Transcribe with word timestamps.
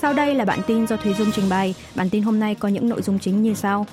Sau 0.00 0.12
đây 0.12 0.34
là 0.34 0.44
bản 0.44 0.60
tin 0.66 0.86
do 0.86 0.96
Thùy 0.96 1.14
Dung 1.14 1.32
trình 1.32 1.48
bày. 1.48 1.74
Bản 1.94 2.10
tin 2.10 2.22
hôm 2.22 2.40
nay 2.40 2.54
có 2.54 2.68
những 2.68 2.88
nội 2.88 3.02
dung 3.02 3.18
chính 3.18 3.42
như 3.42 3.54
sau. 3.54 3.86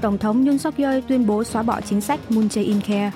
Tổng 0.00 0.18
thống 0.18 0.46
Yoon 0.46 0.58
suk 0.58 0.76
yeol 0.76 0.98
tuyên 1.08 1.26
bố 1.26 1.44
xóa 1.44 1.62
bỏ 1.62 1.80
chính 1.80 2.00
sách 2.00 2.20
Moon 2.30 2.48
Jae-in 2.48 2.80
Care. 2.80 3.10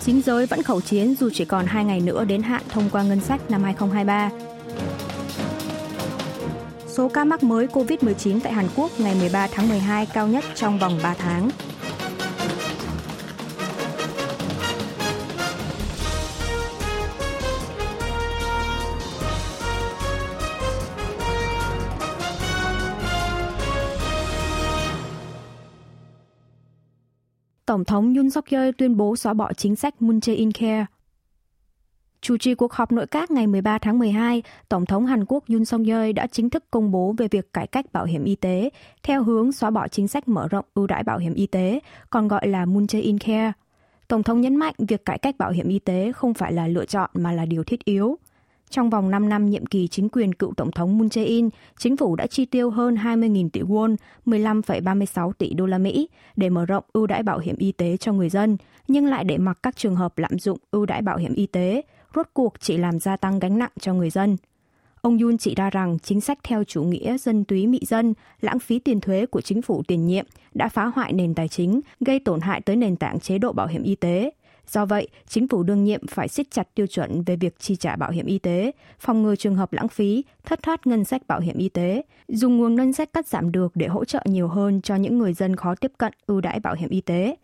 Chính 0.00 0.22
giới 0.22 0.46
vẫn 0.46 0.62
khẩu 0.62 0.80
chiến 0.80 1.14
dù 1.20 1.30
chỉ 1.32 1.44
còn 1.44 1.66
2 1.66 1.84
ngày 1.84 2.00
nữa 2.00 2.24
đến 2.24 2.42
hạn 2.42 2.62
thông 2.68 2.90
qua 2.90 3.02
ngân 3.02 3.20
sách 3.20 3.50
năm 3.50 3.64
2023. 3.64 4.30
Số 6.86 7.08
ca 7.08 7.24
mắc 7.24 7.42
mới 7.42 7.66
COVID-19 7.66 8.40
tại 8.40 8.52
Hàn 8.52 8.66
Quốc 8.76 8.90
ngày 8.98 9.14
13 9.20 9.48
tháng 9.52 9.68
12 9.68 10.06
cao 10.06 10.28
nhất 10.28 10.44
trong 10.54 10.78
vòng 10.78 10.98
3 11.02 11.14
tháng. 11.14 11.50
Tổng 27.72 27.84
thống 27.84 28.14
Yoon 28.14 28.30
suk 28.30 28.46
yeol 28.46 28.70
tuyên 28.78 28.96
bố 28.96 29.16
xóa 29.16 29.34
bỏ 29.34 29.52
chính 29.52 29.76
sách 29.76 30.02
Moon 30.02 30.18
Jae-in 30.18 30.50
Care. 30.52 30.86
Chủ 32.20 32.36
trì 32.36 32.54
cuộc 32.54 32.72
họp 32.72 32.92
nội 32.92 33.06
các 33.06 33.30
ngày 33.30 33.46
13 33.46 33.78
tháng 33.78 33.98
12, 33.98 34.42
Tổng 34.68 34.86
thống 34.86 35.06
Hàn 35.06 35.24
Quốc 35.24 35.44
Yoon 35.48 35.64
suk 35.64 35.80
yeol 35.86 36.12
đã 36.12 36.26
chính 36.26 36.50
thức 36.50 36.64
công 36.70 36.90
bố 36.90 37.14
về 37.18 37.28
việc 37.30 37.52
cải 37.52 37.66
cách 37.66 37.92
bảo 37.92 38.04
hiểm 38.04 38.24
y 38.24 38.34
tế 38.34 38.70
theo 39.02 39.22
hướng 39.22 39.52
xóa 39.52 39.70
bỏ 39.70 39.88
chính 39.88 40.08
sách 40.08 40.28
mở 40.28 40.48
rộng 40.48 40.64
ưu 40.74 40.86
đãi 40.86 41.02
bảo 41.02 41.18
hiểm 41.18 41.34
y 41.34 41.46
tế, 41.46 41.80
còn 42.10 42.28
gọi 42.28 42.48
là 42.48 42.64
Moon 42.64 42.84
Jae-in 42.84 43.18
Care. 43.18 43.52
Tổng 44.08 44.22
thống 44.22 44.40
nhấn 44.40 44.56
mạnh 44.56 44.74
việc 44.78 45.04
cải 45.04 45.18
cách 45.18 45.38
bảo 45.38 45.50
hiểm 45.50 45.68
y 45.68 45.78
tế 45.78 46.12
không 46.12 46.34
phải 46.34 46.52
là 46.52 46.66
lựa 46.66 46.84
chọn 46.84 47.10
mà 47.14 47.32
là 47.32 47.46
điều 47.46 47.64
thiết 47.64 47.84
yếu. 47.84 48.18
Trong 48.72 48.90
vòng 48.90 49.10
5 49.10 49.28
năm 49.28 49.50
nhiệm 49.50 49.66
kỳ 49.66 49.88
chính 49.88 50.08
quyền 50.08 50.34
cựu 50.34 50.54
Tổng 50.54 50.70
thống 50.70 50.98
Moon 50.98 51.08
Jae-in, 51.08 51.48
chính 51.78 51.96
phủ 51.96 52.16
đã 52.16 52.26
chi 52.26 52.44
tiêu 52.44 52.70
hơn 52.70 52.94
20.000 52.94 53.48
tỷ 53.52 53.60
won, 53.60 53.96
15,36 54.26 55.32
tỷ 55.32 55.54
đô 55.54 55.66
la 55.66 55.78
Mỹ 55.78 56.08
để 56.36 56.50
mở 56.50 56.66
rộng 56.66 56.84
ưu 56.92 57.06
đãi 57.06 57.22
bảo 57.22 57.38
hiểm 57.38 57.56
y 57.58 57.72
tế 57.72 57.96
cho 57.96 58.12
người 58.12 58.28
dân, 58.28 58.56
nhưng 58.88 59.06
lại 59.06 59.24
để 59.24 59.38
mặc 59.38 59.58
các 59.62 59.76
trường 59.76 59.96
hợp 59.96 60.18
lạm 60.18 60.38
dụng 60.38 60.58
ưu 60.70 60.86
đãi 60.86 61.02
bảo 61.02 61.16
hiểm 61.16 61.34
y 61.34 61.46
tế, 61.46 61.82
rốt 62.14 62.26
cuộc 62.32 62.54
chỉ 62.60 62.76
làm 62.76 62.98
gia 62.98 63.16
tăng 63.16 63.38
gánh 63.38 63.58
nặng 63.58 63.70
cho 63.80 63.94
người 63.94 64.10
dân. 64.10 64.36
Ông 65.00 65.18
Yun 65.18 65.38
chỉ 65.38 65.54
ra 65.54 65.70
rằng 65.70 65.98
chính 65.98 66.20
sách 66.20 66.38
theo 66.42 66.64
chủ 66.64 66.82
nghĩa 66.82 67.18
dân 67.18 67.44
túy 67.44 67.66
mị 67.66 67.80
dân, 67.86 68.14
lãng 68.40 68.58
phí 68.58 68.78
tiền 68.78 69.00
thuế 69.00 69.26
của 69.26 69.40
chính 69.40 69.62
phủ 69.62 69.82
tiền 69.88 70.06
nhiệm 70.06 70.26
đã 70.54 70.68
phá 70.68 70.84
hoại 70.84 71.12
nền 71.12 71.34
tài 71.34 71.48
chính, 71.48 71.80
gây 72.00 72.20
tổn 72.20 72.40
hại 72.40 72.60
tới 72.60 72.76
nền 72.76 72.96
tảng 72.96 73.20
chế 73.20 73.38
độ 73.38 73.52
bảo 73.52 73.66
hiểm 73.66 73.82
y 73.82 73.94
tế, 73.94 74.30
Do 74.68 74.86
vậy, 74.86 75.08
chính 75.28 75.48
phủ 75.48 75.62
đương 75.62 75.84
nhiệm 75.84 76.06
phải 76.06 76.28
siết 76.28 76.50
chặt 76.50 76.74
tiêu 76.74 76.86
chuẩn 76.86 77.22
về 77.22 77.36
việc 77.36 77.58
chi 77.58 77.76
trả 77.76 77.96
bảo 77.96 78.10
hiểm 78.10 78.26
y 78.26 78.38
tế, 78.38 78.72
phòng 79.00 79.22
ngừa 79.22 79.36
trường 79.36 79.54
hợp 79.54 79.72
lãng 79.72 79.88
phí, 79.88 80.24
thất 80.44 80.62
thoát 80.62 80.86
ngân 80.86 81.04
sách 81.04 81.26
bảo 81.26 81.40
hiểm 81.40 81.58
y 81.58 81.68
tế, 81.68 82.02
dùng 82.28 82.56
nguồn 82.56 82.74
ngân 82.74 82.92
sách 82.92 83.12
cắt 83.12 83.26
giảm 83.26 83.52
được 83.52 83.72
để 83.74 83.86
hỗ 83.86 84.04
trợ 84.04 84.22
nhiều 84.24 84.48
hơn 84.48 84.80
cho 84.80 84.94
những 84.94 85.18
người 85.18 85.32
dân 85.32 85.56
khó 85.56 85.74
tiếp 85.74 85.92
cận 85.98 86.12
ưu 86.26 86.40
đãi 86.40 86.60
bảo 86.60 86.74
hiểm 86.74 86.90
y 86.90 87.00
tế. 87.00 87.36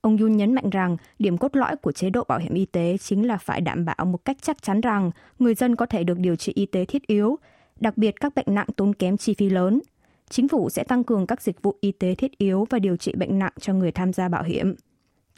Ông 0.00 0.18
Yun 0.18 0.36
nhấn 0.36 0.54
mạnh 0.54 0.70
rằng 0.70 0.96
điểm 1.18 1.38
cốt 1.38 1.56
lõi 1.56 1.76
của 1.76 1.92
chế 1.92 2.10
độ 2.10 2.24
bảo 2.28 2.38
hiểm 2.38 2.54
y 2.54 2.66
tế 2.66 2.96
chính 2.98 3.26
là 3.26 3.36
phải 3.36 3.60
đảm 3.60 3.84
bảo 3.84 4.06
một 4.06 4.24
cách 4.24 4.36
chắc 4.42 4.62
chắn 4.62 4.80
rằng 4.80 5.10
người 5.38 5.54
dân 5.54 5.76
có 5.76 5.86
thể 5.86 6.04
được 6.04 6.18
điều 6.18 6.36
trị 6.36 6.52
y 6.54 6.66
tế 6.66 6.84
thiết 6.84 7.06
yếu, 7.06 7.38
đặc 7.80 7.98
biệt 7.98 8.20
các 8.20 8.34
bệnh 8.34 8.54
nặng 8.54 8.66
tốn 8.76 8.94
kém 8.94 9.16
chi 9.16 9.34
phí 9.38 9.50
lớn. 9.50 9.80
Chính 10.28 10.48
phủ 10.48 10.70
sẽ 10.70 10.84
tăng 10.84 11.04
cường 11.04 11.26
các 11.26 11.42
dịch 11.42 11.62
vụ 11.62 11.76
y 11.80 11.92
tế 11.92 12.14
thiết 12.14 12.38
yếu 12.38 12.66
và 12.70 12.78
điều 12.78 12.96
trị 12.96 13.14
bệnh 13.16 13.38
nặng 13.38 13.52
cho 13.60 13.74
người 13.74 13.92
tham 13.92 14.12
gia 14.12 14.28
bảo 14.28 14.42
hiểm. 14.42 14.74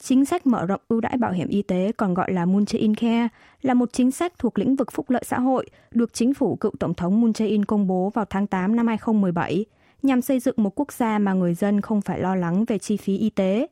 Chính 0.07 0.25
sách 0.25 0.47
mở 0.47 0.67
rộng 0.67 0.81
ưu 0.89 1.01
đãi 1.01 1.17
bảo 1.17 1.33
hiểm 1.33 1.49
y 1.49 1.63
tế 1.63 1.93
còn 1.97 2.15
gọi 2.15 2.33
là 2.33 2.47
Moon 2.47 2.65
Jae-in 2.65 2.95
Care 2.95 3.29
là 3.63 3.75
một 3.75 3.93
chính 3.93 4.11
sách 4.11 4.33
thuộc 4.39 4.59
lĩnh 4.59 4.77
vực 4.77 4.93
phúc 4.93 5.11
lợi 5.11 5.23
xã 5.27 5.39
hội 5.39 5.67
được 5.91 6.15
chính 6.15 6.35
phủ 6.35 6.57
cựu 6.57 6.73
Tổng 6.79 6.95
thống 6.95 7.21
Moon 7.21 7.31
Jae-in 7.31 7.65
công 7.65 7.87
bố 7.87 8.11
vào 8.15 8.25
tháng 8.31 8.47
8 8.47 8.77
năm 8.77 8.87
2017 8.87 9.65
nhằm 10.03 10.23
xây 10.23 10.41
dựng 10.41 10.55
một 10.59 10.73
quốc 10.75 10.93
gia 10.93 11.19
mà 11.19 11.33
người 11.33 11.55
dân 11.55 11.81
không 11.81 12.01
phải 12.01 12.21
lo 12.21 12.35
lắng 12.35 12.65
về 12.65 12.79
chi 12.79 12.97
phí 12.97 13.19
y 13.19 13.31
tế. 13.31 13.67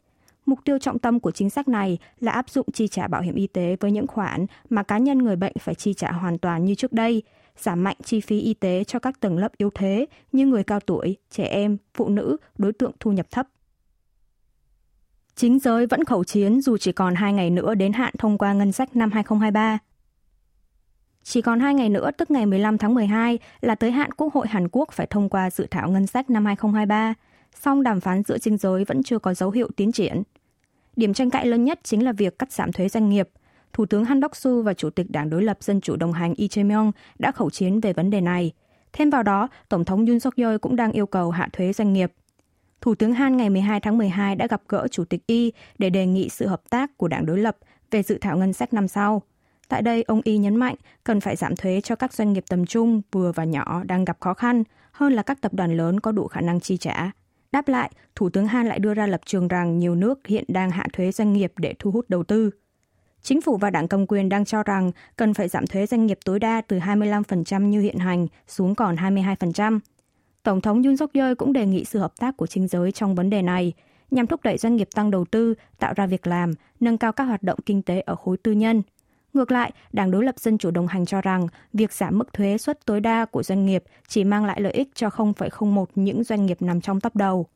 Mục 0.47 0.59
tiêu 0.65 0.79
trọng 0.79 0.99
tâm 0.99 1.21
của 1.21 1.31
chính 1.31 1.51
sách 1.51 1.69
này 1.69 1.99
là 2.21 2.33
áp 2.33 2.51
dụng 2.51 2.67
chi 2.73 2.89
trả 2.89 3.09
bảo 3.09 3.23
hiểm 3.23 3.35
y 3.35 3.47
tế 3.47 3.77
với 3.81 3.93
những 3.93 4.07
khoản 4.07 4.47
mà 4.71 4.83
cá 4.83 4.99
nhân 4.99 5.19
người 5.19 5.37
bệnh 5.37 5.55
phải 5.61 5.75
chi 5.75 5.95
trả 5.95 6.13
hoàn 6.13 6.39
toàn 6.39 6.65
như 6.65 6.75
trước 6.75 6.93
đây, 6.93 7.23
giảm 7.59 7.85
mạnh 7.85 7.97
chi 8.05 8.21
phí 8.21 8.41
y 8.41 8.55
tế 8.55 8.85
cho 8.85 8.99
các 8.99 9.21
tầng 9.21 9.39
lớp 9.39 9.53
yếu 9.57 9.71
thế 9.75 10.07
như 10.33 10.47
người 10.47 10.65
cao 10.65 10.81
tuổi, 10.81 11.17
trẻ 11.31 11.45
em, 11.45 11.77
phụ 11.95 12.09
nữ, 12.09 12.37
đối 12.59 12.73
tượng 12.73 12.93
thu 13.01 13.13
nhập 13.13 13.27
thấp. 13.31 13.49
Chính 15.37 15.59
giới 15.59 15.87
vẫn 15.87 16.05
khẩu 16.05 16.25
chiến 16.25 16.61
dù 16.61 16.77
chỉ 16.77 16.93
còn 16.93 17.15
2 17.15 17.33
ngày 17.33 17.51
nữa 17.51 17.75
đến 17.75 17.93
hạn 17.93 18.15
thông 18.19 18.39
qua 18.39 18.53
ngân 18.53 18.73
sách 18.73 18.97
năm 18.97 19.11
2023. 19.13 19.79
Chỉ 21.23 21.43
còn 21.43 21.61
2 21.61 21.75
ngày 21.75 21.89
nữa, 21.89 22.11
tức 22.19 22.31
ngày 22.31 22.47
15 22.47 22.79
tháng 22.79 22.95
12, 22.95 23.39
là 23.61 23.75
tới 23.75 23.91
hạn 23.91 24.13
Quốc 24.13 24.35
hội 24.35 24.49
Hàn 24.49 24.69
Quốc 24.73 24.93
phải 24.93 25.07
thông 25.07 25.29
qua 25.29 25.51
dự 25.51 25.67
thảo 25.71 25.91
ngân 25.91 26.07
sách 26.07 26.31
năm 26.31 26.45
2023, 26.45 27.15
song 27.55 27.83
đàm 27.83 28.01
phán 28.01 28.23
giữa 28.23 28.39
chính 28.39 28.57
giới 28.57 28.85
vẫn 28.85 29.03
chưa 29.03 29.19
có 29.19 29.35
dấu 29.35 29.51
hiệu 29.51 29.69
tiến 29.77 29.93
triển. 29.93 30.23
Điểm 30.97 31.15
tranh 31.15 31.31
cãi 31.31 31.47
lớn 31.47 31.65
nhất 31.65 31.81
chính 31.83 32.05
là 32.05 32.13
việc 32.13 32.39
cắt 32.39 32.53
giảm 32.53 32.73
thuế 32.73 32.89
doanh 32.89 33.09
nghiệp. 33.09 33.29
Thủ 33.73 33.87
tướng 33.87 34.05
Han 34.05 34.21
Đốc-su 34.21 34.63
và 34.63 34.75
Chủ 34.75 34.91
tịch 34.91 35.11
Đảng 35.11 35.31
đối 35.31 35.43
lập 35.43 35.59
Dân 35.61 35.81
chủ 35.81 35.97
đồng 35.97 36.13
hành 36.13 36.35
Lee 36.39 36.49
Jae-myung 36.49 36.93
đã 37.19 37.33
khẩu 37.33 37.51
chiến 37.51 37.81
về 37.81 37.93
vấn 37.93 38.11
đề 38.11 38.21
này. 38.21 38.53
Thêm 38.93 39.11
vào 39.11 39.23
đó, 39.23 39.49
Tổng 39.69 39.85
thống 39.85 40.07
Yoon 40.07 40.21
suk 40.21 40.37
yeol 40.37 40.57
cũng 40.57 40.77
đang 40.77 40.93
yêu 40.93 41.07
cầu 41.07 41.31
hạ 41.31 41.49
thuế 41.53 41.73
doanh 41.73 41.93
nghiệp. 41.93 42.13
Thủ 42.83 42.95
tướng 42.95 43.13
Han 43.13 43.37
ngày 43.37 43.51
12 43.51 43.81
tháng 43.81 43.99
12 43.99 44.37
đã 44.37 44.47
gặp 44.47 44.63
gỡ 44.69 44.89
Chủ 44.89 45.05
tịch 45.05 45.27
Y 45.27 45.53
để 45.79 45.91
đề 45.91 46.07
nghị 46.07 46.29
sự 46.29 46.47
hợp 46.47 46.63
tác 46.71 46.97
của 46.97 47.09
đảng 47.09 47.27
đối 47.27 47.39
lập 47.39 47.57
về 47.91 48.03
dự 48.03 48.19
thảo 48.21 48.37
ngân 48.39 48.53
sách 48.53 48.75
năm 48.75 48.89
sau. 48.89 49.23
Tại 49.69 49.83
đây, 49.83 50.03
ông 50.03 50.21
Y 50.25 50.39
nhấn 50.39 50.57
mạnh 50.57 50.75
cần 51.05 51.21
phải 51.21 51.37
giảm 51.37 51.57
thuế 51.57 51.81
cho 51.81 51.97
các 51.97 52.13
doanh 52.13 52.33
nghiệp 52.33 52.45
tầm 52.49 52.67
trung, 52.67 53.03
vừa 53.13 53.33
và 53.33 53.45
nhỏ 53.45 53.83
đang 53.85 54.05
gặp 54.05 54.17
khó 54.21 54.35
khăn 54.35 54.65
hơn 54.93 55.13
là 55.13 55.23
các 55.23 55.41
tập 55.41 55.55
đoàn 55.55 55.77
lớn 55.77 56.01
có 56.01 56.13
đủ 56.13 56.27
khả 56.27 56.41
năng 56.41 56.61
chi 56.61 56.77
trả. 56.77 57.11
Đáp 57.53 57.69
lại, 57.69 57.91
Thủ 58.15 58.31
tướng 58.31 58.47
Han 58.47 58.67
lại 58.67 58.79
đưa 58.79 58.95
ra 58.95 59.07
lập 59.07 59.21
trường 59.27 59.49
rằng 59.49 59.79
nhiều 59.79 59.95
nước 59.95 60.27
hiện 60.27 60.45
đang 60.49 60.71
hạ 60.71 60.87
thuế 60.93 61.13
doanh 61.13 61.33
nghiệp 61.33 61.53
để 61.57 61.75
thu 61.79 61.91
hút 61.91 62.05
đầu 62.09 62.25
tư. 62.25 62.51
Chính 63.23 63.41
phủ 63.41 63.57
và 63.57 63.71
đảng 63.71 63.89
cầm 63.89 64.07
quyền 64.07 64.29
đang 64.29 64.45
cho 64.45 64.63
rằng 64.63 64.93
cần 65.17 65.35
phải 65.35 65.49
giảm 65.49 65.67
thuế 65.67 65.87
doanh 65.87 66.07
nghiệp 66.07 66.19
tối 66.25 66.39
đa 66.39 66.61
từ 66.61 66.79
25% 66.79 67.63
như 67.63 67.81
hiện 67.81 67.99
hành 67.99 68.27
xuống 68.47 68.75
còn 68.75 68.97
22%. 68.97 69.81
Tổng 70.43 70.61
thống 70.61 70.83
Yoon 70.83 70.97
suk 70.97 71.13
yeol 71.13 71.35
cũng 71.35 71.53
đề 71.53 71.67
nghị 71.67 71.85
sự 71.85 71.99
hợp 71.99 72.13
tác 72.19 72.37
của 72.37 72.47
chính 72.47 72.69
giới 72.69 72.93
trong 72.93 73.15
vấn 73.15 73.31
đề 73.31 73.43
này, 73.43 73.73
nhằm 74.11 74.27
thúc 74.27 74.41
đẩy 74.43 74.59
doanh 74.59 74.77
nghiệp 74.77 74.89
tăng 74.95 75.11
đầu 75.11 75.25
tư, 75.25 75.55
tạo 75.79 75.93
ra 75.97 76.07
việc 76.07 76.27
làm, 76.27 76.53
nâng 76.81 76.99
cao 76.99 77.13
các 77.13 77.25
hoạt 77.25 77.43
động 77.43 77.59
kinh 77.67 77.83
tế 77.83 78.01
ở 78.01 78.15
khối 78.15 78.37
tư 78.37 78.53
nhân. 78.53 78.83
Ngược 79.35 79.53
lại, 79.53 79.73
Đảng 79.93 80.11
đối 80.11 80.25
lập 80.25 80.39
Dân 80.39 80.59
chủ 80.59 80.71
đồng 80.71 80.87
hành 80.87 81.07
cho 81.07 81.21
rằng 81.21 81.47
việc 81.73 81.93
giảm 81.93 82.19
mức 82.19 82.33
thuế 82.33 82.59
suất 82.59 82.87
tối 82.87 83.01
đa 83.01 83.25
của 83.25 83.43
doanh 83.43 83.67
nghiệp 83.67 83.85
chỉ 84.09 84.25
mang 84.25 84.45
lại 84.45 84.61
lợi 84.61 84.73
ích 84.73 84.89
cho 84.95 85.09
0,01 85.09 85.85
những 85.95 86.25
doanh 86.25 86.47
nghiệp 86.47 86.63
nằm 86.63 86.81
trong 86.81 87.01
top 87.01 87.17
đầu. 87.17 87.47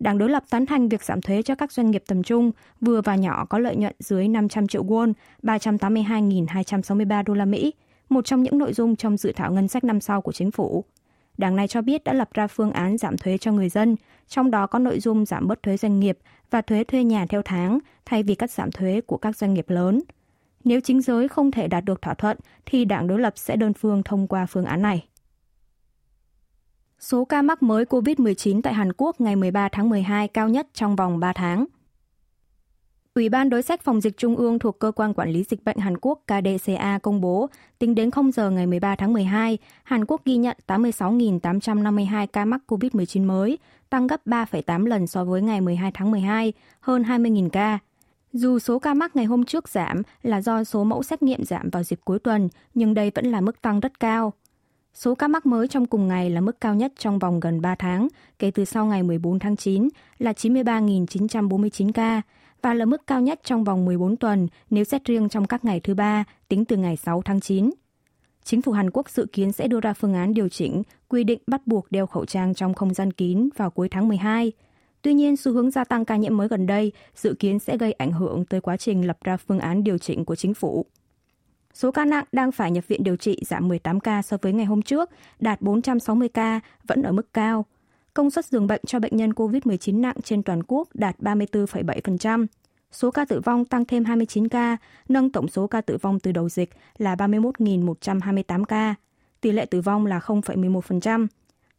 Đảng 0.00 0.18
đối 0.18 0.30
lập 0.30 0.44
tán 0.50 0.66
thành 0.66 0.88
việc 0.88 1.04
giảm 1.04 1.20
thuế 1.20 1.42
cho 1.42 1.54
các 1.54 1.72
doanh 1.72 1.90
nghiệp 1.90 2.02
tầm 2.06 2.22
trung, 2.22 2.50
vừa 2.80 3.00
và 3.00 3.16
nhỏ 3.16 3.44
có 3.44 3.58
lợi 3.58 3.76
nhuận 3.76 3.94
dưới 3.98 4.28
500 4.28 4.68
triệu 4.68 4.84
won, 4.84 5.12
382.263 5.42 7.22
đô 7.22 7.34
la 7.34 7.44
Mỹ, 7.44 7.72
một 8.08 8.24
trong 8.24 8.42
những 8.42 8.58
nội 8.58 8.72
dung 8.72 8.96
trong 8.96 9.16
dự 9.16 9.32
thảo 9.36 9.52
ngân 9.52 9.68
sách 9.68 9.84
năm 9.84 10.00
sau 10.00 10.20
của 10.20 10.32
chính 10.32 10.50
phủ. 10.50 10.84
Đảng 11.38 11.56
này 11.56 11.68
cho 11.68 11.82
biết 11.82 12.04
đã 12.04 12.12
lập 12.12 12.28
ra 12.34 12.46
phương 12.46 12.72
án 12.72 12.98
giảm 12.98 13.16
thuế 13.18 13.38
cho 13.38 13.52
người 13.52 13.68
dân, 13.68 13.96
trong 14.28 14.50
đó 14.50 14.66
có 14.66 14.78
nội 14.78 15.00
dung 15.00 15.26
giảm 15.26 15.48
bớt 15.48 15.62
thuế 15.62 15.76
doanh 15.76 16.00
nghiệp 16.00 16.18
và 16.50 16.62
thuế 16.62 16.84
thuê 16.84 17.04
nhà 17.04 17.26
theo 17.28 17.42
tháng 17.44 17.78
thay 18.04 18.22
vì 18.22 18.34
cắt 18.34 18.50
giảm 18.50 18.72
thuế 18.72 19.00
của 19.00 19.16
các 19.16 19.36
doanh 19.36 19.54
nghiệp 19.54 19.70
lớn. 19.70 20.00
Nếu 20.64 20.80
chính 20.80 21.02
giới 21.02 21.28
không 21.28 21.50
thể 21.50 21.68
đạt 21.68 21.84
được 21.84 22.02
thỏa 22.02 22.14
thuận 22.14 22.36
thì 22.66 22.84
đảng 22.84 23.06
đối 23.06 23.20
lập 23.20 23.32
sẽ 23.36 23.56
đơn 23.56 23.72
phương 23.72 24.02
thông 24.02 24.26
qua 24.26 24.46
phương 24.46 24.64
án 24.64 24.82
này. 24.82 25.06
Số 26.98 27.24
ca 27.24 27.42
mắc 27.42 27.62
mới 27.62 27.84
COVID-19 27.84 28.62
tại 28.62 28.74
Hàn 28.74 28.92
Quốc 28.96 29.20
ngày 29.20 29.36
13 29.36 29.68
tháng 29.68 29.88
12 29.88 30.28
cao 30.28 30.48
nhất 30.48 30.66
trong 30.74 30.96
vòng 30.96 31.20
3 31.20 31.32
tháng. 31.32 31.64
Ủy 33.14 33.28
ban 33.28 33.50
đối 33.50 33.62
sách 33.62 33.82
phòng 33.82 34.00
dịch 34.00 34.16
trung 34.16 34.36
ương 34.36 34.58
thuộc 34.58 34.78
Cơ 34.78 34.92
quan 34.92 35.14
Quản 35.14 35.30
lý 35.30 35.44
Dịch 35.44 35.64
bệnh 35.64 35.76
Hàn 35.76 35.96
Quốc 36.00 36.22
KDCA 36.26 36.98
công 37.02 37.20
bố, 37.20 37.48
tính 37.78 37.94
đến 37.94 38.10
0 38.10 38.32
giờ 38.32 38.50
ngày 38.50 38.66
13 38.66 38.96
tháng 38.96 39.12
12, 39.12 39.58
Hàn 39.84 40.04
Quốc 40.04 40.24
ghi 40.24 40.36
nhận 40.36 40.56
86.852 40.66 42.26
ca 42.26 42.44
mắc 42.44 42.60
COVID-19 42.68 43.26
mới, 43.26 43.58
tăng 43.90 44.06
gấp 44.06 44.26
3,8 44.26 44.86
lần 44.86 45.06
so 45.06 45.24
với 45.24 45.42
ngày 45.42 45.60
12 45.60 45.90
tháng 45.94 46.10
12, 46.10 46.52
hơn 46.80 47.02
20.000 47.02 47.48
ca. 47.48 47.78
Dù 48.32 48.58
số 48.58 48.78
ca 48.78 48.94
mắc 48.94 49.16
ngày 49.16 49.24
hôm 49.24 49.44
trước 49.44 49.68
giảm 49.68 50.02
là 50.22 50.40
do 50.40 50.64
số 50.64 50.84
mẫu 50.84 51.02
xét 51.02 51.22
nghiệm 51.22 51.44
giảm 51.44 51.70
vào 51.70 51.82
dịp 51.82 52.00
cuối 52.04 52.18
tuần, 52.18 52.48
nhưng 52.74 52.94
đây 52.94 53.12
vẫn 53.14 53.26
là 53.26 53.40
mức 53.40 53.62
tăng 53.62 53.80
rất 53.80 54.00
cao. 54.00 54.32
Số 54.94 55.14
ca 55.14 55.28
mắc 55.28 55.46
mới 55.46 55.68
trong 55.68 55.86
cùng 55.86 56.08
ngày 56.08 56.30
là 56.30 56.40
mức 56.40 56.60
cao 56.60 56.74
nhất 56.74 56.92
trong 56.98 57.18
vòng 57.18 57.40
gần 57.40 57.60
3 57.60 57.74
tháng, 57.74 58.08
kể 58.38 58.50
từ 58.50 58.64
sau 58.64 58.86
ngày 58.86 59.02
14 59.02 59.38
tháng 59.38 59.56
9 59.56 59.88
là 60.18 60.32
93.949 60.32 61.92
ca, 61.92 62.22
và 62.62 62.74
là 62.74 62.84
mức 62.84 63.06
cao 63.06 63.20
nhất 63.20 63.40
trong 63.44 63.64
vòng 63.64 63.84
14 63.84 64.16
tuần 64.16 64.48
nếu 64.70 64.84
xét 64.84 65.04
riêng 65.04 65.28
trong 65.28 65.46
các 65.46 65.64
ngày 65.64 65.80
thứ 65.80 65.94
ba 65.94 66.24
tính 66.48 66.64
từ 66.64 66.76
ngày 66.76 66.96
6 66.96 67.22
tháng 67.22 67.40
9. 67.40 67.70
Chính 68.44 68.62
phủ 68.62 68.72
Hàn 68.72 68.90
Quốc 68.90 69.10
dự 69.10 69.26
kiến 69.32 69.52
sẽ 69.52 69.68
đưa 69.68 69.80
ra 69.80 69.92
phương 69.92 70.14
án 70.14 70.34
điều 70.34 70.48
chỉnh 70.48 70.82
quy 71.08 71.24
định 71.24 71.42
bắt 71.46 71.66
buộc 71.66 71.86
đeo 71.90 72.06
khẩu 72.06 72.24
trang 72.24 72.54
trong 72.54 72.74
không 72.74 72.94
gian 72.94 73.12
kín 73.12 73.48
vào 73.56 73.70
cuối 73.70 73.88
tháng 73.88 74.08
12. 74.08 74.52
Tuy 75.02 75.14
nhiên, 75.14 75.36
xu 75.36 75.52
hướng 75.52 75.70
gia 75.70 75.84
tăng 75.84 76.04
ca 76.04 76.16
nhiễm 76.16 76.36
mới 76.36 76.48
gần 76.48 76.66
đây 76.66 76.92
dự 77.16 77.34
kiến 77.38 77.58
sẽ 77.58 77.76
gây 77.76 77.92
ảnh 77.92 78.12
hưởng 78.12 78.44
tới 78.44 78.60
quá 78.60 78.76
trình 78.76 79.06
lập 79.06 79.18
ra 79.24 79.36
phương 79.36 79.58
án 79.58 79.84
điều 79.84 79.98
chỉnh 79.98 80.24
của 80.24 80.34
chính 80.34 80.54
phủ. 80.54 80.86
Số 81.74 81.90
ca 81.92 82.04
nặng 82.04 82.24
đang 82.32 82.52
phải 82.52 82.70
nhập 82.70 82.88
viện 82.88 83.04
điều 83.04 83.16
trị 83.16 83.42
giảm 83.46 83.68
18 83.68 84.00
ca 84.00 84.22
so 84.22 84.36
với 84.42 84.52
ngày 84.52 84.66
hôm 84.66 84.82
trước, 84.82 85.10
đạt 85.40 85.60
460 85.60 86.28
ca, 86.28 86.60
vẫn 86.86 87.02
ở 87.02 87.12
mức 87.12 87.32
cao. 87.32 87.66
Công 88.14 88.30
suất 88.30 88.44
giường 88.44 88.66
bệnh 88.66 88.80
cho 88.86 88.98
bệnh 88.98 89.16
nhân 89.16 89.30
COVID-19 89.30 90.00
nặng 90.00 90.16
trên 90.24 90.42
toàn 90.42 90.62
quốc 90.68 90.88
đạt 90.94 91.20
34,7%. 91.20 92.46
Số 92.92 93.10
ca 93.10 93.24
tử 93.24 93.40
vong 93.40 93.64
tăng 93.64 93.84
thêm 93.84 94.04
29 94.04 94.48
ca, 94.48 94.76
nâng 95.08 95.30
tổng 95.30 95.48
số 95.48 95.66
ca 95.66 95.80
tử 95.80 95.96
vong 95.96 96.20
từ 96.20 96.32
đầu 96.32 96.48
dịch 96.48 96.70
là 96.98 97.14
31.128 97.14 98.64
ca. 98.64 98.94
Tỷ 99.40 99.52
lệ 99.52 99.66
tử 99.66 99.80
vong 99.80 100.06
là 100.06 100.18
0,11%. 100.18 101.26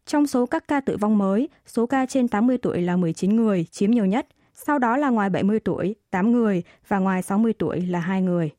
Trong 0.06 0.27
số 0.27 0.45
các 0.45 0.68
ca 0.68 0.81
tử 0.81 0.97
vong 0.97 1.18
mới, 1.18 1.50
số 1.65 1.85
ca 1.85 2.06
trên 2.06 2.27
80 2.27 2.57
tuổi 2.57 2.81
là 2.81 2.97
19 2.97 3.35
người, 3.35 3.65
chiếm 3.71 3.91
nhiều 3.91 4.06
nhất. 4.06 4.27
Sau 4.53 4.80
đó 4.80 4.97
là 4.97 5.09
ngoài 5.09 5.30
70 5.30 5.59
tuổi, 5.59 5.95
8 6.09 6.31
người 6.31 6.63
và 6.88 7.00
ngoài 7.00 7.21
60 7.21 7.53
tuổi 7.53 7.81
là 7.81 8.00
2 8.00 8.21
người. 8.21 8.50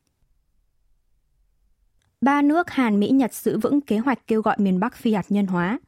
Ba 2.21 2.41
nước 2.41 2.69
Hàn, 2.69 2.99
Mỹ, 2.99 3.09
Nhật 3.09 3.33
giữ 3.33 3.57
vững 3.57 3.81
kế 3.81 3.97
hoạch 3.97 4.27
kêu 4.27 4.41
gọi 4.41 4.55
miền 4.59 4.79
Bắc 4.79 4.95
phi 4.95 5.13
hạt 5.13 5.25
nhân 5.29 5.47
hóa. 5.47 5.79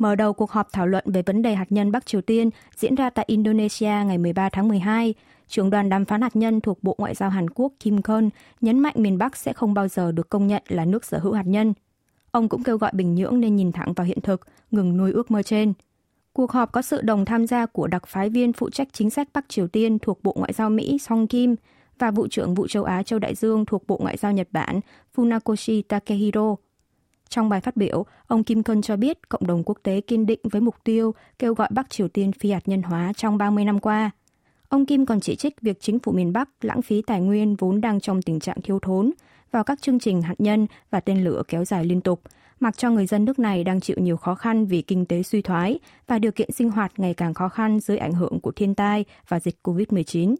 Mở 0.00 0.14
đầu 0.14 0.32
cuộc 0.32 0.50
họp 0.50 0.72
thảo 0.72 0.86
luận 0.86 1.04
về 1.06 1.22
vấn 1.22 1.42
đề 1.42 1.54
hạt 1.54 1.72
nhân 1.72 1.92
Bắc 1.92 2.06
Triều 2.06 2.20
Tiên 2.20 2.50
diễn 2.76 2.94
ra 2.94 3.10
tại 3.10 3.24
Indonesia 3.28 4.04
ngày 4.06 4.18
13 4.18 4.48
tháng 4.48 4.68
12, 4.68 5.14
trưởng 5.48 5.70
đoàn 5.70 5.88
đàm 5.88 6.04
phán 6.04 6.22
hạt 6.22 6.36
nhân 6.36 6.60
thuộc 6.60 6.82
Bộ 6.82 6.94
Ngoại 6.98 7.14
giao 7.14 7.30
Hàn 7.30 7.50
Quốc 7.50 7.72
Kim 7.80 8.02
Kon 8.02 8.28
nhấn 8.60 8.78
mạnh 8.78 8.94
miền 8.96 9.18
Bắc 9.18 9.36
sẽ 9.36 9.52
không 9.52 9.74
bao 9.74 9.88
giờ 9.88 10.12
được 10.12 10.28
công 10.28 10.46
nhận 10.46 10.62
là 10.68 10.84
nước 10.84 11.04
sở 11.04 11.18
hữu 11.18 11.32
hạt 11.32 11.46
nhân. 11.46 11.74
Ông 12.30 12.48
cũng 12.48 12.62
kêu 12.62 12.78
gọi 12.78 12.90
Bình 12.94 13.14
Nhưỡng 13.14 13.40
nên 13.40 13.56
nhìn 13.56 13.72
thẳng 13.72 13.92
vào 13.92 14.06
hiện 14.06 14.20
thực, 14.20 14.46
ngừng 14.70 14.96
nuôi 14.96 15.12
ước 15.12 15.30
mơ 15.30 15.42
trên. 15.42 15.72
Cuộc 16.32 16.52
họp 16.52 16.72
có 16.72 16.82
sự 16.82 17.00
đồng 17.02 17.24
tham 17.24 17.46
gia 17.46 17.66
của 17.66 17.86
đặc 17.86 18.06
phái 18.06 18.30
viên 18.30 18.52
phụ 18.52 18.70
trách 18.70 18.88
chính 18.92 19.10
sách 19.10 19.28
Bắc 19.32 19.48
Triều 19.48 19.68
Tiên 19.68 19.98
thuộc 19.98 20.22
Bộ 20.22 20.34
Ngoại 20.38 20.52
giao 20.52 20.70
Mỹ 20.70 20.98
Song 20.98 21.26
Kim 21.26 21.56
và 21.98 22.10
vụ 22.10 22.28
trưởng 22.28 22.54
vụ 22.54 22.66
châu 22.68 22.84
Á 22.84 23.02
châu 23.02 23.18
Đại 23.18 23.34
Dương 23.34 23.64
thuộc 23.64 23.86
Bộ 23.86 23.98
Ngoại 24.02 24.16
giao 24.16 24.32
Nhật 24.32 24.48
Bản 24.52 24.80
Funakoshi 25.16 25.82
Takehiro. 25.88 26.56
Trong 27.30 27.48
bài 27.48 27.60
phát 27.60 27.76
biểu, 27.76 28.06
ông 28.26 28.44
Kim 28.44 28.62
Keon 28.62 28.82
cho 28.82 28.96
biết 28.96 29.28
cộng 29.28 29.46
đồng 29.46 29.62
quốc 29.64 29.78
tế 29.82 30.00
kiên 30.00 30.26
định 30.26 30.40
với 30.42 30.60
mục 30.60 30.74
tiêu 30.84 31.14
kêu 31.38 31.54
gọi 31.54 31.68
Bắc 31.70 31.90
Triều 31.90 32.08
Tiên 32.08 32.32
phi 32.32 32.50
hạt 32.50 32.68
nhân 32.68 32.82
hóa 32.82 33.12
trong 33.16 33.38
30 33.38 33.64
năm 33.64 33.78
qua. 33.78 34.10
Ông 34.68 34.86
Kim 34.86 35.06
còn 35.06 35.20
chỉ 35.20 35.36
trích 35.36 35.60
việc 35.60 35.80
chính 35.80 35.98
phủ 35.98 36.12
miền 36.12 36.32
Bắc 36.32 36.48
lãng 36.60 36.82
phí 36.82 37.02
tài 37.02 37.20
nguyên 37.20 37.56
vốn 37.56 37.80
đang 37.80 38.00
trong 38.00 38.22
tình 38.22 38.40
trạng 38.40 38.62
thiếu 38.62 38.78
thốn 38.82 39.10
vào 39.50 39.64
các 39.64 39.82
chương 39.82 39.98
trình 39.98 40.22
hạt 40.22 40.34
nhân 40.38 40.66
và 40.90 41.00
tên 41.00 41.24
lửa 41.24 41.42
kéo 41.48 41.64
dài 41.64 41.84
liên 41.84 42.00
tục, 42.00 42.22
mặc 42.60 42.78
cho 42.78 42.90
người 42.90 43.06
dân 43.06 43.24
nước 43.24 43.38
này 43.38 43.64
đang 43.64 43.80
chịu 43.80 43.96
nhiều 44.00 44.16
khó 44.16 44.34
khăn 44.34 44.66
vì 44.66 44.82
kinh 44.82 45.06
tế 45.06 45.22
suy 45.22 45.42
thoái 45.42 45.78
và 46.06 46.18
điều 46.18 46.32
kiện 46.32 46.52
sinh 46.52 46.70
hoạt 46.70 46.92
ngày 46.96 47.14
càng 47.14 47.34
khó 47.34 47.48
khăn 47.48 47.80
dưới 47.80 47.98
ảnh 47.98 48.12
hưởng 48.12 48.40
của 48.40 48.52
thiên 48.52 48.74
tai 48.74 49.04
và 49.28 49.40
dịch 49.40 49.56
COVID-19. 49.62 50.34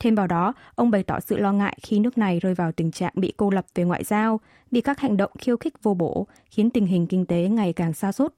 Thêm 0.00 0.14
vào 0.14 0.26
đó, 0.26 0.54
ông 0.74 0.90
bày 0.90 1.02
tỏ 1.02 1.20
sự 1.20 1.36
lo 1.36 1.52
ngại 1.52 1.78
khi 1.82 1.98
nước 1.98 2.18
này 2.18 2.40
rơi 2.40 2.54
vào 2.54 2.72
tình 2.72 2.90
trạng 2.90 3.12
bị 3.16 3.32
cô 3.36 3.50
lập 3.50 3.66
về 3.74 3.84
ngoại 3.84 4.04
giao 4.04 4.40
vì 4.70 4.80
các 4.80 5.00
hành 5.00 5.16
động 5.16 5.30
khiêu 5.38 5.56
khích 5.56 5.82
vô 5.82 5.94
bổ 5.94 6.26
khiến 6.50 6.70
tình 6.70 6.86
hình 6.86 7.06
kinh 7.06 7.26
tế 7.26 7.48
ngày 7.48 7.72
càng 7.72 7.92
xa 7.92 8.12
sút 8.12 8.34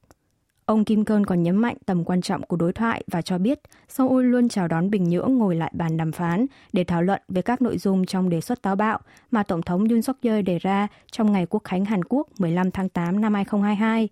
Ông 0.67 0.85
Kim 0.85 1.05
Cơn 1.05 1.27
còn 1.27 1.43
nhấn 1.43 1.57
mạnh 1.57 1.77
tầm 1.87 2.05
quan 2.05 2.23
trọng 2.23 2.43
của 2.43 2.57
đối 2.57 2.73
thoại 2.73 3.05
và 3.07 3.23
cho 3.23 3.39
biết 3.39 3.61
Seoul 3.89 4.25
luôn 4.25 4.49
chào 4.49 4.69
đón 4.69 4.91
Bình 4.91 5.05
Nhưỡng 5.05 5.39
ngồi 5.39 5.57
lại 5.57 5.73
bàn 5.75 5.97
đàm 5.97 6.13
phán 6.13 6.47
để 6.73 6.85
thảo 6.85 7.03
luận 7.03 7.23
về 7.29 7.43
các 7.43 7.63
nội 7.63 7.79
dung 7.79 8.07
trong 8.07 8.29
đề 8.29 8.41
xuất 8.41 8.63
táo 8.63 8.77
bạo 8.77 8.99
mà 9.31 9.43
Tổng 9.43 9.63
thống 9.63 9.89
Yoon 9.89 10.03
suk 10.03 10.17
yeol 10.23 10.43
đề 10.43 10.59
ra 10.59 10.89
trong 11.11 11.33
ngày 11.33 11.47
quốc 11.47 11.65
khánh 11.65 11.85
Hàn 11.85 12.05
Quốc 12.05 12.29
15 12.39 12.71
tháng 12.71 12.89
8 12.89 13.21
năm 13.21 13.35
2022. 13.35 14.09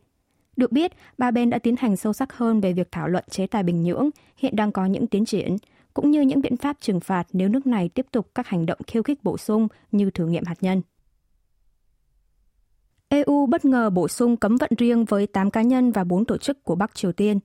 Được 0.56 0.72
biết, 0.72 0.92
ba 1.18 1.30
bên 1.30 1.50
đã 1.50 1.58
tiến 1.58 1.76
hành 1.78 1.96
sâu 1.96 2.12
sắc 2.12 2.32
hơn 2.32 2.60
về 2.60 2.72
việc 2.72 2.92
thảo 2.92 3.08
luận 3.08 3.24
chế 3.30 3.46
tài 3.46 3.62
Bình 3.62 3.82
Nhưỡng, 3.82 4.10
hiện 4.36 4.56
đang 4.56 4.72
có 4.72 4.86
những 4.86 5.06
tiến 5.06 5.24
triển, 5.24 5.56
cũng 5.94 6.10
như 6.10 6.20
những 6.20 6.40
biện 6.40 6.56
pháp 6.56 6.76
trừng 6.80 7.00
phạt 7.00 7.26
nếu 7.32 7.48
nước 7.48 7.66
này 7.66 7.88
tiếp 7.88 8.06
tục 8.12 8.30
các 8.34 8.46
hành 8.46 8.66
động 8.66 8.78
khiêu 8.86 9.02
khích 9.02 9.24
bổ 9.24 9.38
sung 9.38 9.68
như 9.92 10.10
thử 10.10 10.26
nghiệm 10.26 10.44
hạt 10.44 10.56
nhân. 10.60 10.82
EU 13.08 13.46
bất 13.46 13.64
ngờ 13.64 13.90
bổ 13.90 14.08
sung 14.08 14.36
cấm 14.36 14.56
vận 14.56 14.70
riêng 14.78 15.04
với 15.04 15.26
8 15.26 15.50
cá 15.50 15.62
nhân 15.62 15.92
và 15.92 16.04
4 16.04 16.24
tổ 16.24 16.38
chức 16.38 16.64
của 16.64 16.74
Bắc 16.74 16.94
Triều 16.94 17.12
Tiên. 17.12 17.38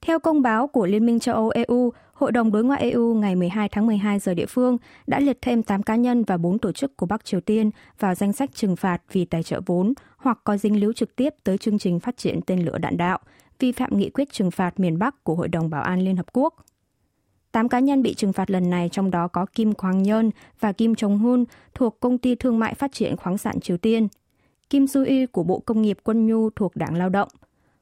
Theo 0.00 0.18
công 0.18 0.42
báo 0.42 0.66
của 0.66 0.86
Liên 0.86 1.06
minh 1.06 1.18
châu 1.18 1.34
Âu 1.34 1.48
EU, 1.48 1.92
Hội 2.12 2.32
đồng 2.32 2.52
Đối 2.52 2.64
ngoại 2.64 2.82
EU 2.82 3.14
ngày 3.14 3.36
12 3.36 3.68
tháng 3.68 3.86
12 3.86 4.18
giờ 4.18 4.34
địa 4.34 4.46
phương 4.46 4.78
đã 5.06 5.20
liệt 5.20 5.38
thêm 5.42 5.62
8 5.62 5.82
cá 5.82 5.96
nhân 5.96 6.24
và 6.24 6.36
4 6.36 6.58
tổ 6.58 6.72
chức 6.72 6.96
của 6.96 7.06
Bắc 7.06 7.24
Triều 7.24 7.40
Tiên 7.40 7.70
vào 7.98 8.14
danh 8.14 8.32
sách 8.32 8.50
trừng 8.54 8.76
phạt 8.76 9.02
vì 9.12 9.24
tài 9.24 9.42
trợ 9.42 9.60
vốn 9.66 9.92
hoặc 10.16 10.38
có 10.44 10.56
dính 10.56 10.80
líu 10.80 10.92
trực 10.92 11.16
tiếp 11.16 11.34
tới 11.44 11.58
chương 11.58 11.78
trình 11.78 12.00
phát 12.00 12.16
triển 12.16 12.40
tên 12.46 12.64
lửa 12.64 12.78
đạn 12.78 12.96
đạo, 12.96 13.18
vi 13.58 13.72
phạm 13.72 13.98
nghị 13.98 14.10
quyết 14.10 14.32
trừng 14.32 14.50
phạt 14.50 14.80
miền 14.80 14.98
Bắc 14.98 15.24
của 15.24 15.34
Hội 15.34 15.48
đồng 15.48 15.70
Bảo 15.70 15.82
an 15.82 16.00
Liên 16.00 16.16
Hợp 16.16 16.26
Quốc. 16.32 16.54
Tám 17.52 17.68
cá 17.68 17.78
nhân 17.78 18.02
bị 18.02 18.14
trừng 18.14 18.32
phạt 18.32 18.50
lần 18.50 18.70
này 18.70 18.88
trong 18.88 19.10
đó 19.10 19.28
có 19.28 19.46
Kim 19.54 19.72
Kwang 19.72 20.00
Nhơn 20.00 20.30
và 20.60 20.72
Kim 20.72 20.92
Jong 20.92 21.18
Hun 21.18 21.44
thuộc 21.74 22.00
Công 22.00 22.18
ty 22.18 22.34
Thương 22.34 22.58
mại 22.58 22.74
Phát 22.74 22.92
triển 22.92 23.16
Khoáng 23.16 23.38
sản 23.38 23.60
Triều 23.60 23.76
Tiên– 23.76 24.08
Kim 24.72 24.86
Su 24.86 25.04
Y 25.04 25.26
của 25.26 25.42
Bộ 25.42 25.58
Công 25.58 25.82
nghiệp 25.82 25.98
Quân 26.02 26.26
nhu 26.26 26.50
thuộc 26.50 26.76
Đảng 26.76 26.96
Lao 26.96 27.08
động. 27.08 27.28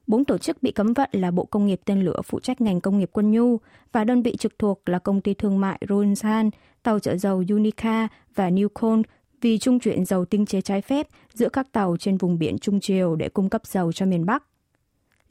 Bốn 0.07 0.25
tổ 0.25 0.37
chức 0.37 0.63
bị 0.63 0.71
cấm 0.71 0.93
vận 0.93 1.09
là 1.11 1.31
Bộ 1.31 1.45
Công 1.45 1.65
nghiệp 1.65 1.81
Tên 1.85 2.01
lửa 2.01 2.21
phụ 2.25 2.39
trách 2.39 2.61
ngành 2.61 2.81
công 2.81 2.99
nghiệp 2.99 3.09
quân 3.13 3.31
nhu 3.31 3.57
và 3.91 4.03
đơn 4.03 4.21
vị 4.21 4.35
trực 4.35 4.59
thuộc 4.59 4.81
là 4.85 4.99
công 4.99 5.21
ty 5.21 5.33
thương 5.33 5.59
mại 5.59 5.79
Runsan, 5.89 6.49
tàu 6.83 6.99
chở 6.99 7.17
dầu 7.17 7.43
Unica 7.49 8.07
và 8.35 8.49
Newcon 8.49 9.03
vì 9.41 9.57
trung 9.57 9.79
chuyển 9.79 10.05
dầu 10.05 10.25
tinh 10.25 10.45
chế 10.45 10.61
trái 10.61 10.81
phép 10.81 11.07
giữa 11.33 11.49
các 11.49 11.71
tàu 11.71 11.97
trên 11.97 12.17
vùng 12.17 12.39
biển 12.39 12.57
Trung 12.57 12.79
Triều 12.79 13.15
để 13.15 13.29
cung 13.29 13.49
cấp 13.49 13.61
dầu 13.65 13.91
cho 13.91 14.05
miền 14.05 14.25
Bắc. 14.25 14.43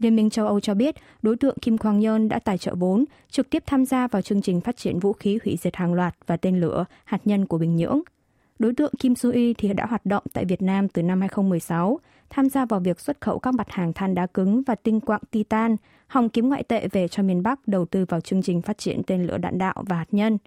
Liên 0.01 0.17
minh 0.17 0.31
châu 0.31 0.47
Âu 0.47 0.61
cho 0.61 0.75
biết 0.75 0.95
đối 1.23 1.37
tượng 1.37 1.57
Kim 1.63 1.77
Kwang 1.77 2.03
Yeon 2.03 2.29
đã 2.29 2.39
tài 2.39 2.59
trợ 2.59 2.75
vốn, 2.75 3.05
trực 3.31 3.51
tiếp 3.51 3.63
tham 3.67 3.85
gia 3.85 4.07
vào 4.07 4.23
chương 4.23 4.43
trình 4.43 4.61
phát 4.61 4.77
triển 4.77 4.99
vũ 4.99 5.13
khí 5.13 5.39
hủy 5.45 5.57
diệt 5.63 5.77
hàng 5.77 5.95
loạt 5.95 6.15
và 6.27 6.37
tên 6.37 6.61
lửa, 6.61 6.85
hạt 7.05 7.21
nhân 7.25 7.47
của 7.47 7.59
Bình 7.59 7.77
Nhưỡng– 7.77 8.01
Đối 8.61 8.73
tượng 8.73 8.93
Kim 8.99 9.15
Su 9.15 9.33
Yi 9.33 9.55
thì 9.55 9.73
đã 9.73 9.87
hoạt 9.87 10.07
động 10.07 10.23
tại 10.33 10.45
Việt 10.45 10.63
Nam 10.63 10.89
từ 10.89 11.03
năm 11.03 11.21
2016, 11.21 11.99
tham 12.31 12.49
gia 12.49 12.65
vào 12.65 12.81
việc 12.81 13.01
xuất 13.01 13.21
khẩu 13.21 13.39
các 13.39 13.55
mặt 13.55 13.71
hàng 13.71 13.93
than 13.93 14.15
đá 14.15 14.27
cứng 14.27 14.63
và 14.63 14.75
tinh 14.75 15.01
quặng 15.01 15.21
titan, 15.31 15.77
hòng 16.07 16.29
kiếm 16.29 16.49
ngoại 16.49 16.63
tệ 16.63 16.89
về 16.89 17.09
cho 17.09 17.23
miền 17.23 17.43
Bắc 17.43 17.69
đầu 17.69 17.87
tư 17.87 18.05
vào 18.09 18.21
chương 18.21 18.43
trình 18.43 18.63
phát 18.63 18.79
triển 18.79 19.03
tên 19.07 19.27
lửa 19.27 19.39
đạn 19.39 19.59
đạo 19.59 19.85
và 19.89 19.97
hạt 19.97 20.07
nhân. 20.11 20.39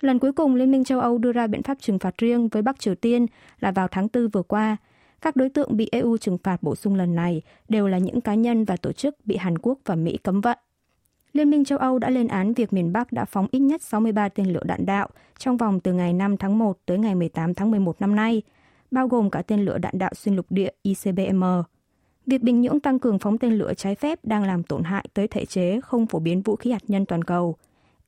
Lần 0.00 0.18
cuối 0.18 0.32
cùng 0.32 0.54
Liên 0.54 0.70
minh 0.70 0.84
châu 0.84 1.00
Âu 1.00 1.18
đưa 1.18 1.32
ra 1.32 1.46
biện 1.46 1.62
pháp 1.62 1.78
trừng 1.80 1.98
phạt 1.98 2.14
riêng 2.18 2.48
với 2.48 2.62
Bắc 2.62 2.80
Triều 2.80 2.94
Tiên 2.94 3.26
là 3.60 3.70
vào 3.70 3.88
tháng 3.88 4.08
4 4.12 4.28
vừa 4.28 4.42
qua. 4.42 4.76
Các 5.24 5.36
đối 5.36 5.48
tượng 5.48 5.76
bị 5.76 5.88
EU 5.92 6.16
trừng 6.16 6.38
phạt 6.38 6.62
bổ 6.62 6.76
sung 6.76 6.94
lần 6.94 7.14
này 7.14 7.42
đều 7.68 7.88
là 7.88 7.98
những 7.98 8.20
cá 8.20 8.34
nhân 8.34 8.64
và 8.64 8.76
tổ 8.76 8.92
chức 8.92 9.16
bị 9.24 9.36
Hàn 9.36 9.58
Quốc 9.58 9.78
và 9.84 9.94
Mỹ 9.94 10.18
cấm 10.22 10.40
vận. 10.40 10.58
Liên 11.32 11.50
minh 11.50 11.64
châu 11.64 11.78
Âu 11.78 11.98
đã 11.98 12.10
lên 12.10 12.28
án 12.28 12.54
việc 12.54 12.72
miền 12.72 12.92
Bắc 12.92 13.12
đã 13.12 13.24
phóng 13.24 13.46
ít 13.50 13.58
nhất 13.58 13.82
63 13.82 14.28
tên 14.28 14.52
lửa 14.52 14.62
đạn 14.64 14.86
đạo 14.86 15.08
trong 15.38 15.56
vòng 15.56 15.80
từ 15.80 15.92
ngày 15.92 16.12
5 16.12 16.36
tháng 16.36 16.58
1 16.58 16.78
tới 16.86 16.98
ngày 16.98 17.14
18 17.14 17.54
tháng 17.54 17.70
11 17.70 18.00
năm 18.00 18.16
nay, 18.16 18.42
bao 18.90 19.08
gồm 19.08 19.30
cả 19.30 19.42
tên 19.42 19.64
lửa 19.64 19.78
đạn 19.78 19.98
đạo 19.98 20.10
xuyên 20.14 20.36
lục 20.36 20.46
địa 20.50 20.70
ICBM. 20.82 21.44
Việc 22.26 22.42
Bình 22.42 22.60
Nhưỡng 22.60 22.80
tăng 22.80 22.98
cường 22.98 23.18
phóng 23.18 23.38
tên 23.38 23.52
lửa 23.52 23.74
trái 23.74 23.94
phép 23.94 24.24
đang 24.24 24.44
làm 24.44 24.62
tổn 24.62 24.82
hại 24.82 25.06
tới 25.14 25.28
thể 25.28 25.44
chế 25.44 25.80
không 25.80 26.06
phổ 26.06 26.18
biến 26.18 26.42
vũ 26.42 26.56
khí 26.56 26.70
hạt 26.70 26.82
nhân 26.88 27.06
toàn 27.06 27.24
cầu. 27.24 27.56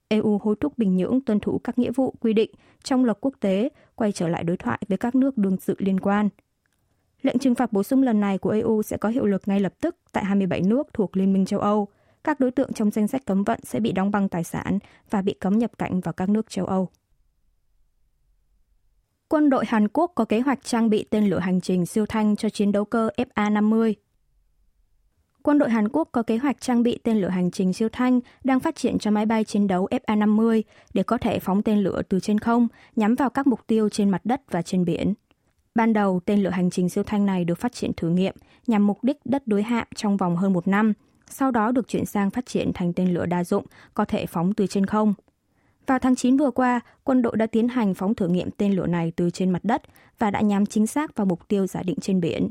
EU 0.09 0.39
hối 0.43 0.57
thúc 0.61 0.79
Bình 0.79 0.97
Nhưỡng 0.97 1.21
tuân 1.21 1.41
thủ 1.41 1.61
các 1.65 1.79
nghĩa 1.79 1.91
vụ 1.91 2.15
quy 2.21 2.33
định 2.33 2.51
trong 2.83 3.05
luật 3.05 3.19
quốc 3.21 3.35
tế, 3.41 3.69
quay 3.95 4.13
trở 4.13 4.29
lại 4.29 4.45
đối 4.45 4.57
thoại 4.57 4.79
với 4.89 4.99
các 4.99 5.15
nước 5.15 5.39
đương 5.39 5.57
sự 5.61 5.75
liên 5.79 6.01
quan. 6.01 6.29
Lệnh 7.23 7.39
trừng 7.39 7.55
phạt 7.55 7.73
bổ 7.73 7.83
sung 7.83 8.03
lần 8.03 8.21
này 8.21 8.39
của 8.39 8.51
EU 8.51 8.83
sẽ 8.83 8.97
có 8.97 9.09
hiệu 9.09 9.27
lực 9.27 9.43
ngay 9.47 9.61
lập 9.61 9.73
tức 9.81 9.97
tại 10.13 10.25
27 10.25 10.61
nước 10.61 10.89
thuộc 10.93 11.17
Liên 11.17 11.33
minh 11.33 11.47
châu 11.47 11.61
Âu– 11.61 11.89
các 12.27 12.41
đối 12.41 12.51
tượng 12.51 12.73
trong 12.73 12.91
danh 12.91 13.09
sách 13.09 13.27
cấm 13.27 13.45
vận 13.45 13.61
sẽ 13.63 13.81
bị 13.81 13.93
đóng 13.93 14.11
băng 14.11 14.29
tài 14.29 14.45
sản 14.45 14.79
và 15.11 15.23
bị 15.23 15.35
cấm 15.41 15.59
nhập 15.59 15.79
cảnh 15.79 16.01
vào 16.01 16.13
các 16.13 16.29
nước 16.29 16.51
châu 16.51 16.67
Âu. 16.67 16.89
Quân 19.29 19.51
đội 19.51 19.65
Hàn 19.67 19.89
Quốc 19.89 20.13
có 20.15 20.25
kế 20.25 20.41
hoạch 20.41 20.65
trang 20.65 20.91
bị 20.91 21.05
tên 21.11 21.27
lửa 21.31 21.39
hành 21.39 21.61
trình 21.61 21.87
siêu 21.87 22.07
thanh 22.07 22.37
cho 22.37 22.49
chiến 22.51 22.73
đấu 22.73 22.85
cơ 22.85 23.11
FA-50. 23.17 23.95
Quân 25.43 25.59
đội 25.59 25.71
Hàn 25.71 25.89
Quốc 25.89 26.09
có 26.13 26.23
kế 26.23 26.37
hoạch 26.37 26.61
trang 26.61 26.83
bị 26.83 26.99
tên 27.03 27.21
lửa 27.21 27.29
hành 27.29 27.51
trình 27.51 27.73
siêu 27.73 27.89
thanh 27.93 28.21
đang 28.45 28.61
phát 28.61 28.77
triển 28.77 28.99
cho 28.99 29.11
máy 29.11 29.27
bay 29.27 29.45
chiến 29.45 29.67
đấu 29.67 29.89
FA-50 29.91 30.63
để 30.95 31.03
có 31.03 31.19
thể 31.19 31.39
phóng 31.39 31.63
tên 31.63 31.79
lửa 31.79 32.03
từ 32.09 32.21
trên 32.21 32.39
không 32.39 32.69
nhắm 32.97 33.15
vào 33.15 33.31
các 33.31 33.47
mục 33.47 33.61
tiêu 33.67 33.89
trên 33.89 34.11
mặt 34.11 34.21
đất 34.25 34.43
và 34.51 34.63
trên 34.63 34.85
biển. 34.85 35.15
Ban 35.77 35.93
đầu, 35.93 36.21
tên 36.25 36.43
lửa 36.43 36.51
hành 36.51 36.71
trình 36.71 36.89
siêu 36.89 37.05
thanh 37.05 37.27
này 37.27 37.45
được 37.45 37.59
phát 37.59 37.73
triển 37.73 37.93
thử 37.97 38.09
nghiệm 38.09 38.35
nhằm 38.67 38.87
mục 38.87 38.99
đích 39.03 39.17
đất 39.25 39.47
đối 39.47 39.63
hạm 39.63 39.87
trong 39.95 40.17
vòng 40.17 40.37
hơn 40.37 40.53
một 40.53 40.69
năm– 40.69 40.93
sau 41.31 41.51
đó 41.51 41.73
được 41.73 41.89
chuyển 41.89 42.07
sang 42.07 42.31
phát 42.31 42.47
triển 42.47 42.73
thành 42.75 42.93
tên 42.93 43.15
lửa 43.15 43.27
đa 43.27 43.45
dụng 43.45 43.65
có 43.95 44.05
thể 44.05 44.27
phóng 44.27 44.55
từ 44.55 44.67
trên 44.67 44.87
không. 44.87 45.15
Vào 45.87 45.99
tháng 45.99 46.17
9 46.17 46.37
vừa 46.37 46.51
qua, 46.51 46.81
quân 47.05 47.23
đội 47.23 47.37
đã 47.37 47.47
tiến 47.47 47.69
hành 47.69 47.95
phóng 47.95 48.15
thử 48.15 48.29
nghiệm 48.29 48.51
tên 48.51 48.73
lửa 48.73 48.87
này 48.87 49.13
từ 49.17 49.31
trên 49.31 49.51
mặt 49.51 49.65
đất 49.65 49.83
và 50.19 50.31
đã 50.31 50.41
nhắm 50.41 50.67
chính 50.67 50.87
xác 50.87 51.17
vào 51.17 51.27
mục 51.27 51.49
tiêu 51.49 51.67
giả 51.67 51.83
định 51.83 51.99
trên 52.01 52.21
biển. 52.21 52.51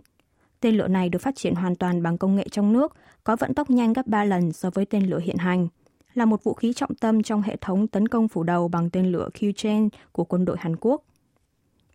Tên 0.60 0.76
lửa 0.78 0.88
này 0.88 1.10
được 1.10 1.20
phát 1.20 1.36
triển 1.36 1.56
hoàn 1.56 1.76
toàn 1.76 2.04
bằng 2.04 2.18
công 2.18 2.36
nghệ 2.36 2.48
trong 2.52 2.74
nước, 2.74 2.96
có 3.24 3.36
vận 3.36 3.54
tốc 3.54 3.70
nhanh 3.70 3.94
gấp 3.94 4.08
3 4.08 4.24
lần 4.24 4.54
so 4.54 4.70
với 4.70 4.86
tên 4.86 5.08
lửa 5.08 5.20
hiện 5.20 5.38
hành, 5.38 5.68
là 6.14 6.26
một 6.26 6.44
vũ 6.44 6.54
khí 6.54 6.74
trọng 6.74 6.96
tâm 6.96 7.24
trong 7.24 7.42
hệ 7.42 7.58
thống 7.62 7.88
tấn 7.88 8.08
công 8.08 8.28
phủ 8.28 8.44
đầu 8.44 8.68
bằng 8.68 8.90
tên 8.90 9.12
lửa 9.12 9.30
Q-Chain 9.34 9.90
của 10.12 10.24
quân 10.24 10.46
đội 10.46 10.58
Hàn 10.60 10.76
Quốc. 10.76 11.04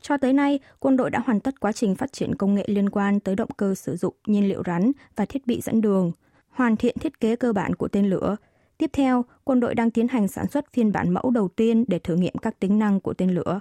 Cho 0.01 0.17
tới 0.17 0.33
nay, 0.33 0.59
quân 0.79 0.97
đội 0.97 1.11
đã 1.11 1.19
hoàn 1.19 1.41
tất 1.41 1.61
quá 1.61 1.73
trình 1.73 1.95
phát 1.95 2.13
triển 2.13 2.35
công 2.35 2.55
nghệ 2.55 2.65
liên 2.67 2.91
quan 2.91 3.21
tới 3.21 3.37
động 3.37 3.51
cơ 3.57 3.75
sử 3.75 3.97
dụng 3.97 4.15
nhiên 4.27 4.49
liệu 4.49 4.63
rắn 4.67 4.93
và 5.17 5.25
thiết 5.25 5.47
bị 5.47 5.61
dẫn 5.61 5.81
đường– 5.81 6.13
hoàn 6.51 6.77
thiện 6.77 6.99
thiết 7.01 7.21
kế 7.21 7.37
cơ 7.37 7.53
bản 7.53 7.75
của 7.75 7.89
tên 7.89 8.11
lửa. 8.11 8.37
Tiếp 8.79 8.91
theo, 8.93 9.25
quân 9.45 9.61
đội 9.61 9.75
đang 9.75 9.91
tiến 9.91 10.09
hành 10.09 10.29
sản 10.29 10.47
xuất 10.51 10.73
phiên 10.73 10.93
bản 10.93 11.11
mẫu 11.11 11.31
đầu 11.31 11.49
tiên 11.49 11.85
để 11.89 11.99
thử 11.99 12.17
nghiệm 12.17 12.35
các 12.43 12.61
tính 12.61 12.79
năng 12.79 13.01
của 13.01 13.15
tên 13.15 13.31
lửa. 13.31 13.61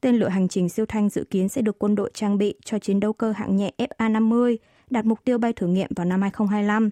Tên 0.00 0.16
lửa 0.16 0.28
hành 0.28 0.48
trình 0.48 0.68
siêu 0.68 0.86
thanh 0.86 1.08
dự 1.08 1.24
kiến 1.24 1.48
sẽ 1.48 1.62
được 1.62 1.78
quân 1.78 1.94
đội 1.94 2.10
trang 2.14 2.38
bị 2.38 2.54
cho 2.64 2.78
chiến 2.78 3.00
đấu 3.00 3.12
cơ 3.12 3.32
hạng 3.32 3.56
nhẹ 3.56 3.72
FA-50, 3.78 4.56
đạt 4.90 5.04
mục 5.04 5.24
tiêu 5.24 5.38
bay 5.38 5.52
thử 5.52 5.66
nghiệm 5.66 5.90
vào 5.96 6.06
năm 6.06 6.22
2025. 6.22 6.90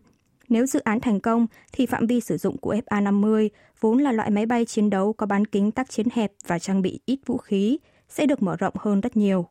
Nếu 0.48 0.66
dự 0.66 0.80
án 0.80 1.00
thành 1.00 1.20
công, 1.20 1.46
thì 1.72 1.86
phạm 1.86 2.06
vi 2.06 2.20
sử 2.20 2.36
dụng 2.36 2.58
của 2.58 2.74
FA-50, 2.86 3.48
vốn 3.80 3.98
là 3.98 4.12
loại 4.12 4.30
máy 4.30 4.46
bay 4.46 4.64
chiến 4.64 4.90
đấu 4.90 5.12
có 5.12 5.26
bán 5.26 5.44
kính 5.44 5.70
tác 5.70 5.90
chiến 5.90 6.06
hẹp 6.12 6.32
và 6.46 6.58
trang 6.58 6.82
bị 6.82 7.00
ít 7.06 7.20
vũ 7.26 7.36
khí, 7.36 7.78
sẽ 8.08 8.26
được 8.26 8.42
mở 8.42 8.56
rộng 8.56 8.74
hơn 8.78 9.00
rất 9.00 9.16
nhiều. 9.16 9.48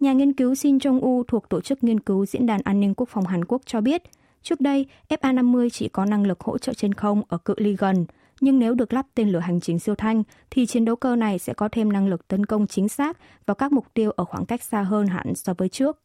Nhà 0.00 0.12
nghiên 0.12 0.32
cứu 0.32 0.54
Shin 0.54 0.78
Jong-u 0.78 1.22
thuộc 1.28 1.48
Tổ 1.48 1.60
chức 1.60 1.84
Nghiên 1.84 2.00
cứu 2.00 2.26
Diễn 2.26 2.46
đàn 2.46 2.60
An 2.64 2.80
ninh 2.80 2.94
Quốc 2.94 3.08
phòng 3.08 3.26
Hàn 3.26 3.44
Quốc 3.44 3.62
cho 3.66 3.80
biết, 3.80 4.02
trước 4.42 4.60
đây 4.60 4.86
FA-50 5.08 5.68
chỉ 5.68 5.88
có 5.88 6.04
năng 6.04 6.26
lực 6.26 6.40
hỗ 6.40 6.58
trợ 6.58 6.74
trên 6.74 6.94
không 6.94 7.22
ở 7.28 7.38
cự 7.38 7.54
ly 7.56 7.76
gần, 7.76 8.06
nhưng 8.40 8.58
nếu 8.58 8.74
được 8.74 8.92
lắp 8.92 9.06
tên 9.14 9.28
lửa 9.28 9.38
hành 9.38 9.60
trình 9.60 9.78
siêu 9.78 9.94
thanh, 9.94 10.22
thì 10.50 10.66
chiến 10.66 10.84
đấu 10.84 10.96
cơ 10.96 11.16
này 11.16 11.38
sẽ 11.38 11.54
có 11.54 11.68
thêm 11.72 11.92
năng 11.92 12.08
lực 12.08 12.28
tấn 12.28 12.46
công 12.46 12.66
chính 12.66 12.88
xác 12.88 13.18
vào 13.46 13.54
các 13.54 13.72
mục 13.72 13.86
tiêu 13.94 14.10
ở 14.10 14.24
khoảng 14.24 14.46
cách 14.46 14.62
xa 14.62 14.82
hơn 14.82 15.06
hẳn 15.06 15.34
so 15.34 15.54
với 15.54 15.68
trước. 15.68 15.98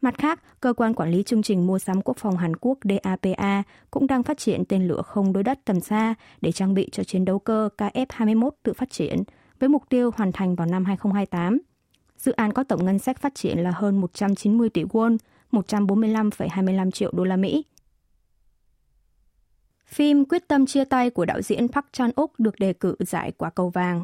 Mặt 0.00 0.14
khác, 0.18 0.42
Cơ 0.60 0.72
quan 0.72 0.94
Quản 0.94 1.10
lý 1.10 1.22
Chương 1.22 1.42
trình 1.42 1.66
Mua 1.66 1.78
sắm 1.78 2.02
Quốc 2.02 2.16
phòng 2.16 2.36
Hàn 2.36 2.56
Quốc 2.56 2.78
DAPA 2.84 3.62
cũng 3.90 4.06
đang 4.06 4.22
phát 4.22 4.38
triển 4.38 4.64
tên 4.64 4.88
lửa 4.88 5.02
không 5.02 5.32
đối 5.32 5.42
đất 5.42 5.58
tầm 5.64 5.80
xa 5.80 6.14
để 6.40 6.52
trang 6.52 6.74
bị 6.74 6.88
cho 6.92 7.04
chiến 7.04 7.24
đấu 7.24 7.38
cơ 7.38 7.68
KF-21 7.78 8.50
tự 8.62 8.72
phát 8.72 8.90
triển, 8.90 9.22
với 9.58 9.68
mục 9.68 9.82
tiêu 9.88 10.10
hoàn 10.16 10.32
thành 10.32 10.54
vào 10.54 10.66
năm 10.66 10.84
2028. 10.84 11.58
Dự 12.16 12.32
án 12.32 12.52
có 12.52 12.64
tổng 12.64 12.84
ngân 12.84 12.98
sách 12.98 13.20
phát 13.20 13.34
triển 13.34 13.58
là 13.58 13.70
hơn 13.70 14.00
190 14.00 14.68
tỷ 14.68 14.84
won, 14.84 15.16
145,25 15.52 16.90
triệu 16.90 17.10
đô 17.14 17.24
la 17.24 17.36
Mỹ. 17.36 17.64
Phim 19.86 20.24
Quyết 20.24 20.48
tâm 20.48 20.66
chia 20.66 20.84
tay 20.84 21.10
của 21.10 21.24
đạo 21.24 21.42
diễn 21.42 21.68
Park 21.68 21.86
Chan-wook 21.92 22.28
được 22.38 22.58
đề 22.58 22.72
cử 22.72 22.96
giải 22.98 23.32
quả 23.32 23.50
cầu 23.50 23.70
vàng. 23.70 24.02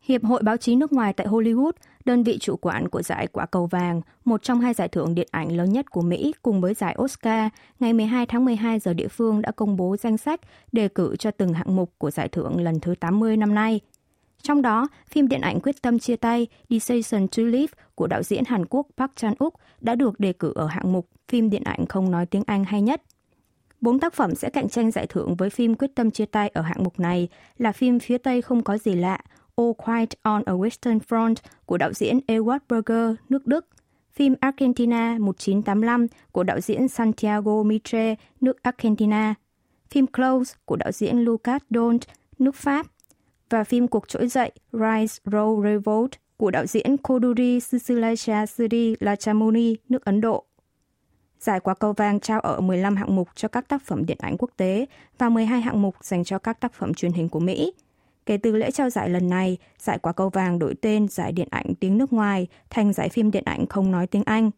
Hiệp 0.00 0.24
hội 0.24 0.42
báo 0.42 0.56
chí 0.56 0.76
nước 0.76 0.92
ngoài 0.92 1.12
tại 1.12 1.26
Hollywood, 1.26 1.72
đơn 2.04 2.22
vị 2.22 2.38
chủ 2.40 2.56
quản 2.56 2.88
của 2.88 3.02
giải 3.02 3.26
quả 3.26 3.46
cầu 3.46 3.66
vàng, 3.66 4.00
một 4.24 4.42
trong 4.42 4.60
hai 4.60 4.74
giải 4.74 4.88
thưởng 4.88 5.14
điện 5.14 5.28
ảnh 5.30 5.56
lớn 5.56 5.72
nhất 5.72 5.90
của 5.90 6.00
Mỹ 6.00 6.32
cùng 6.42 6.60
với 6.60 6.74
giải 6.74 6.96
Oscar, 7.02 7.48
ngày 7.80 7.92
12 7.92 8.26
tháng 8.26 8.44
12 8.44 8.78
giờ 8.78 8.94
địa 8.94 9.08
phương 9.08 9.42
đã 9.42 9.50
công 9.50 9.76
bố 9.76 9.96
danh 9.96 10.18
sách 10.18 10.40
đề 10.72 10.88
cử 10.88 11.16
cho 11.16 11.30
từng 11.30 11.52
hạng 11.52 11.76
mục 11.76 11.92
của 11.98 12.10
giải 12.10 12.28
thưởng 12.28 12.60
lần 12.60 12.80
thứ 12.80 12.94
80 13.00 13.36
năm 13.36 13.54
nay. 13.54 13.80
Trong 14.44 14.62
đó, 14.62 14.88
phim 15.10 15.28
điện 15.28 15.40
ảnh 15.40 15.60
Quyết 15.60 15.82
tâm 15.82 15.98
chia 15.98 16.16
tay 16.16 16.46
Decision 16.70 17.28
to 17.28 17.42
Leave 17.42 17.72
của 17.94 18.06
đạo 18.06 18.22
diễn 18.22 18.44
Hàn 18.44 18.66
Quốc 18.66 18.86
Park 18.96 19.12
Chan-wook 19.16 19.50
đã 19.80 19.94
được 19.94 20.20
đề 20.20 20.32
cử 20.32 20.52
ở 20.54 20.66
hạng 20.66 20.92
mục 20.92 21.08
phim 21.28 21.50
điện 21.50 21.62
ảnh 21.64 21.86
không 21.86 22.10
nói 22.10 22.26
tiếng 22.26 22.42
Anh 22.46 22.64
hay 22.64 22.82
nhất. 22.82 23.02
Bốn 23.80 24.00
tác 24.00 24.14
phẩm 24.14 24.34
sẽ 24.34 24.50
cạnh 24.50 24.68
tranh 24.68 24.90
giải 24.90 25.06
thưởng 25.06 25.34
với 25.34 25.50
phim 25.50 25.74
Quyết 25.74 25.94
tâm 25.94 26.10
chia 26.10 26.26
tay 26.26 26.48
ở 26.48 26.62
hạng 26.62 26.84
mục 26.84 27.00
này 27.00 27.28
là 27.58 27.72
phim 27.72 27.98
Phía 27.98 28.18
Tây 28.18 28.42
không 28.42 28.62
có 28.62 28.78
gì 28.78 28.94
lạ, 28.94 29.18
All 29.56 29.72
Quiet 29.84 30.08
on 30.22 30.42
a 30.46 30.52
Western 30.52 30.98
Front 31.08 31.34
của 31.66 31.76
đạo 31.76 31.92
diễn 31.92 32.20
Ewart 32.26 32.58
Berger, 32.68 33.16
nước 33.28 33.46
Đức, 33.46 33.66
phim 34.12 34.34
Argentina 34.40 35.16
1985 35.18 36.06
của 36.32 36.42
đạo 36.42 36.60
diễn 36.60 36.88
Santiago 36.88 37.62
Mitre, 37.62 38.14
nước 38.40 38.62
Argentina, 38.62 39.34
phim 39.90 40.06
Close 40.06 40.54
của 40.64 40.76
đạo 40.76 40.92
diễn 40.92 41.18
Lucas 41.18 41.62
Dont, 41.70 42.02
nước 42.38 42.54
Pháp, 42.54 42.86
và 43.50 43.64
phim 43.64 43.88
Cuộc 43.88 44.08
trỗi 44.08 44.28
dậy 44.28 44.50
Rise, 44.72 45.20
Roll, 45.24 45.64
Revolt 45.64 46.10
của 46.36 46.50
đạo 46.50 46.66
diễn 46.66 46.96
Koduri 46.96 47.60
Susilacha 47.60 48.46
Suri 48.46 48.96
Lachamuni, 49.00 49.76
nước 49.88 50.04
Ấn 50.04 50.20
Độ. 50.20 50.44
Giải 51.38 51.60
quả 51.60 51.74
cầu 51.74 51.92
vàng 51.92 52.20
trao 52.20 52.40
ở 52.40 52.60
15 52.60 52.96
hạng 52.96 53.16
mục 53.16 53.28
cho 53.34 53.48
các 53.48 53.68
tác 53.68 53.82
phẩm 53.82 54.06
điện 54.06 54.18
ảnh 54.20 54.36
quốc 54.38 54.50
tế 54.56 54.86
và 55.18 55.28
12 55.28 55.60
hạng 55.60 55.82
mục 55.82 55.94
dành 56.00 56.24
cho 56.24 56.38
các 56.38 56.60
tác 56.60 56.72
phẩm 56.74 56.94
truyền 56.94 57.12
hình 57.12 57.28
của 57.28 57.40
Mỹ. 57.40 57.72
Kể 58.26 58.36
từ 58.36 58.56
lễ 58.56 58.70
trao 58.70 58.90
giải 58.90 59.08
lần 59.08 59.28
này, 59.28 59.58
giải 59.78 59.98
quả 59.98 60.12
cầu 60.12 60.28
vàng 60.28 60.58
đổi 60.58 60.74
tên 60.80 61.08
giải 61.08 61.32
điện 61.32 61.48
ảnh 61.50 61.74
tiếng 61.80 61.98
nước 61.98 62.12
ngoài 62.12 62.46
thành 62.70 62.92
giải 62.92 63.08
phim 63.08 63.30
điện 63.30 63.44
ảnh 63.46 63.66
không 63.66 63.92
nói 63.92 64.06
tiếng 64.06 64.22
Anh. 64.26 64.50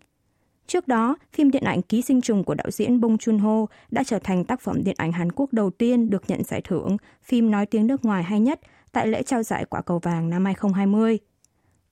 Trước 0.67 0.89
đó, 0.89 1.17
phim 1.33 1.51
điện 1.51 1.65
ảnh 1.65 1.83
Ký 1.83 2.03
sinh 2.03 2.21
trùng 2.21 2.45
của 2.45 2.55
đạo 2.55 2.71
diễn 2.71 3.01
Bong 3.01 3.17
Joon-ho 3.17 3.67
đã 3.91 4.05
trở 4.05 4.19
thành 4.19 4.45
tác 4.45 4.61
phẩm 4.61 4.85
điện 4.85 4.95
ảnh 4.99 5.13
Hàn 5.13 5.33
Quốc 5.33 5.53
đầu 5.53 5.71
tiên 5.71 6.11
được 6.11 6.23
nhận 6.29 6.45
giải 6.45 6.61
thưởng 6.61 6.97
phim 7.23 7.51
nói 7.51 7.67
tiếng 7.67 7.87
nước 7.87 8.05
ngoài 8.05 8.23
hay 8.23 8.41
nhất 8.41 8.61
tại 8.93 9.07
lễ 9.07 9.23
trao 9.23 9.43
giải 9.43 9.65
quả 9.65 9.83
cầu 9.83 9.99
vàng 9.99 10.31
năm 10.31 10.45
2020. 10.45 11.19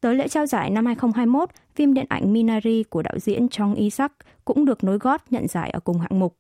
Tới 0.01 0.15
lễ 0.15 0.29
trao 0.29 0.47
giải 0.47 0.71
năm 0.71 0.87
2021, 0.87 1.49
phim 1.75 1.95
điện 1.95 2.07
ảnh 2.09 2.33
Minari 2.33 2.83
của 2.83 3.03
đạo 3.03 3.19
diễn 3.19 3.49
Chong 3.49 3.75
Isak 3.75 4.13
cũng 4.45 4.65
được 4.65 4.85
nối 4.85 4.99
gót 4.99 5.33
nhận 5.33 5.49
giải 5.49 5.71
ở 5.71 5.81
cùng 5.81 5.99
hạng 5.99 6.19
mục. 6.19 6.37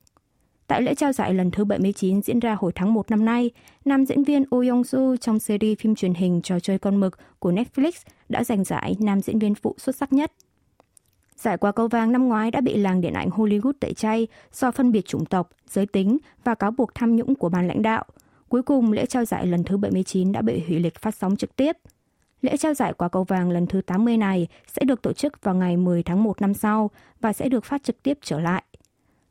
Tại 0.66 0.82
lễ 0.82 0.94
trao 0.94 1.12
giải 1.12 1.34
lần 1.34 1.50
thứ 1.50 1.64
79 1.64 2.22
diễn 2.22 2.38
ra 2.38 2.54
hồi 2.54 2.72
tháng 2.74 2.94
1 2.94 3.10
năm 3.10 3.24
nay, 3.24 3.50
nam 3.84 4.06
diễn 4.06 4.24
viên 4.24 4.42
Oh 4.56 4.68
Yong 4.68 4.84
Soo 4.84 5.16
trong 5.20 5.38
series 5.38 5.78
phim 5.78 5.94
truyền 5.94 6.14
hình 6.14 6.40
Trò 6.42 6.60
chơi 6.60 6.78
con 6.78 7.00
mực 7.00 7.18
của 7.38 7.52
Netflix 7.52 7.92
đã 8.28 8.44
giành 8.44 8.64
giải 8.64 8.96
nam 9.00 9.20
diễn 9.20 9.38
viên 9.38 9.54
phụ 9.54 9.74
xuất 9.78 9.96
sắc 9.96 10.12
nhất. 10.12 10.32
Giải 11.44 11.56
quả 11.56 11.72
cầu 11.72 11.88
vàng 11.88 12.12
năm 12.12 12.28
ngoái 12.28 12.50
đã 12.50 12.60
bị 12.60 12.76
làng 12.76 13.00
điện 13.00 13.12
ảnh 13.12 13.30
Hollywood 13.30 13.72
tẩy 13.80 13.94
chay 13.94 14.26
do 14.52 14.70
phân 14.70 14.92
biệt 14.92 15.06
chủng 15.06 15.24
tộc, 15.24 15.50
giới 15.68 15.86
tính 15.86 16.18
và 16.44 16.54
cáo 16.54 16.70
buộc 16.70 16.94
tham 16.94 17.16
nhũng 17.16 17.34
của 17.34 17.48
ban 17.48 17.68
lãnh 17.68 17.82
đạo. 17.82 18.04
Cuối 18.48 18.62
cùng, 18.62 18.92
lễ 18.92 19.06
trao 19.06 19.24
giải 19.24 19.46
lần 19.46 19.64
thứ 19.64 19.76
79 19.76 20.32
đã 20.32 20.42
bị 20.42 20.62
hủy 20.66 20.80
lịch 20.80 20.98
phát 20.98 21.14
sóng 21.14 21.36
trực 21.36 21.56
tiếp. 21.56 21.76
Lễ 22.42 22.56
trao 22.56 22.74
giải 22.74 22.92
quả 22.92 23.08
cầu 23.08 23.24
vàng 23.24 23.50
lần 23.50 23.66
thứ 23.66 23.80
80 23.80 24.16
này 24.16 24.46
sẽ 24.66 24.84
được 24.84 25.02
tổ 25.02 25.12
chức 25.12 25.44
vào 25.44 25.54
ngày 25.54 25.76
10 25.76 26.02
tháng 26.02 26.22
1 26.22 26.40
năm 26.40 26.54
sau 26.54 26.90
và 27.20 27.32
sẽ 27.32 27.48
được 27.48 27.64
phát 27.64 27.82
trực 27.82 28.02
tiếp 28.02 28.18
trở 28.22 28.40
lại. 28.40 28.62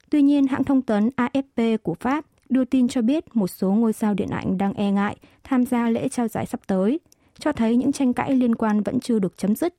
Tuy 0.09 0.21
nhiên, 0.21 0.47
hãng 0.47 0.63
thông 0.63 0.81
tấn 0.81 1.09
AFP 1.17 1.77
của 1.77 1.93
Pháp 1.93 2.25
đưa 2.49 2.65
tin 2.65 2.87
cho 2.87 3.01
biết 3.01 3.35
một 3.35 3.47
số 3.47 3.71
ngôi 3.71 3.93
sao 3.93 4.13
điện 4.13 4.29
ảnh 4.29 4.57
đang 4.57 4.73
e 4.73 4.91
ngại 4.91 5.17
tham 5.43 5.65
gia 5.65 5.89
lễ 5.89 6.09
trao 6.09 6.27
giải 6.27 6.45
sắp 6.45 6.59
tới, 6.67 6.99
cho 7.39 7.51
thấy 7.51 7.75
những 7.75 7.91
tranh 7.91 8.13
cãi 8.13 8.35
liên 8.35 8.55
quan 8.55 8.81
vẫn 8.81 8.99
chưa 8.99 9.19
được 9.19 9.37
chấm 9.37 9.55
dứt. 9.55 9.75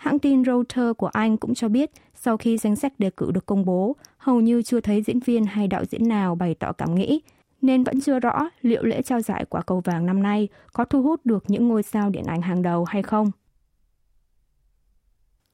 Hãng 0.00 0.18
tin 0.18 0.44
Reuters 0.44 0.96
của 0.96 1.06
Anh 1.06 1.36
cũng 1.36 1.54
cho 1.54 1.68
biết 1.68 1.90
sau 2.14 2.36
khi 2.36 2.58
danh 2.58 2.76
sách 2.76 2.92
đề 2.98 3.10
cử 3.16 3.30
được 3.30 3.46
công 3.46 3.64
bố, 3.64 3.96
hầu 4.18 4.40
như 4.40 4.62
chưa 4.62 4.80
thấy 4.80 5.02
diễn 5.02 5.20
viên 5.20 5.44
hay 5.44 5.68
đạo 5.68 5.84
diễn 5.84 6.08
nào 6.08 6.34
bày 6.34 6.54
tỏ 6.54 6.72
cảm 6.72 6.94
nghĩ, 6.94 7.20
nên 7.62 7.84
vẫn 7.84 8.00
chưa 8.00 8.20
rõ 8.20 8.48
liệu 8.62 8.82
lễ 8.82 9.02
trao 9.02 9.20
giải 9.20 9.44
quả 9.48 9.62
cầu 9.62 9.80
vàng 9.84 10.06
năm 10.06 10.22
nay 10.22 10.48
có 10.72 10.84
thu 10.84 11.02
hút 11.02 11.20
được 11.26 11.44
những 11.48 11.68
ngôi 11.68 11.82
sao 11.82 12.10
điện 12.10 12.24
ảnh 12.24 12.42
hàng 12.42 12.62
đầu 12.62 12.84
hay 12.84 13.02
không. 13.02 13.30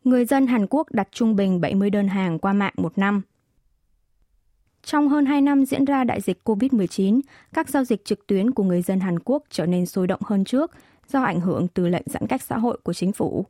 Người 0.04 0.24
dân 0.24 0.46
Hàn 0.46 0.66
Quốc 0.70 0.86
đặt 0.90 1.08
trung 1.12 1.36
bình 1.36 1.60
70 1.60 1.90
đơn 1.90 2.08
hàng 2.08 2.38
qua 2.38 2.52
mạng 2.52 2.74
một 2.76 2.98
năm. 2.98 3.22
Trong 4.82 5.08
hơn 5.08 5.26
2 5.26 5.40
năm 5.40 5.64
diễn 5.64 5.84
ra 5.84 6.04
đại 6.04 6.20
dịch 6.20 6.40
COVID-19, 6.44 7.20
các 7.54 7.68
giao 7.68 7.84
dịch 7.84 8.04
trực 8.04 8.26
tuyến 8.26 8.50
của 8.50 8.64
người 8.64 8.82
dân 8.82 9.00
Hàn 9.00 9.18
Quốc 9.18 9.42
trở 9.50 9.66
nên 9.66 9.86
sôi 9.86 10.06
động 10.06 10.20
hơn 10.24 10.44
trước 10.44 10.70
do 11.08 11.22
ảnh 11.22 11.40
hưởng 11.40 11.68
từ 11.68 11.88
lệnh 11.88 12.06
giãn 12.06 12.26
cách 12.26 12.42
xã 12.42 12.58
hội 12.58 12.78
của 12.82 12.92
chính 12.92 13.12
phủ. 13.12 13.46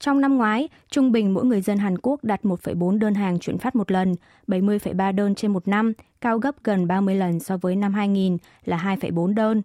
Trong 0.00 0.20
năm 0.20 0.36
ngoái, 0.36 0.68
trung 0.90 1.12
bình 1.12 1.34
mỗi 1.34 1.44
người 1.44 1.60
dân 1.60 1.78
Hàn 1.78 1.98
Quốc 2.02 2.24
đặt 2.24 2.40
1,4 2.42 2.98
đơn 2.98 3.14
hàng 3.14 3.38
chuyển 3.38 3.58
phát 3.58 3.76
một 3.76 3.90
lần, 3.90 4.14
70,3 4.46 5.14
đơn 5.14 5.34
trên 5.34 5.52
một 5.52 5.68
năm, 5.68 5.92
cao 6.20 6.38
gấp 6.38 6.64
gần 6.64 6.86
30 6.86 7.14
lần 7.14 7.40
so 7.40 7.56
với 7.56 7.76
năm 7.76 7.94
2000 7.94 8.36
là 8.64 8.96
2,4 9.00 9.34
đơn. 9.34 9.62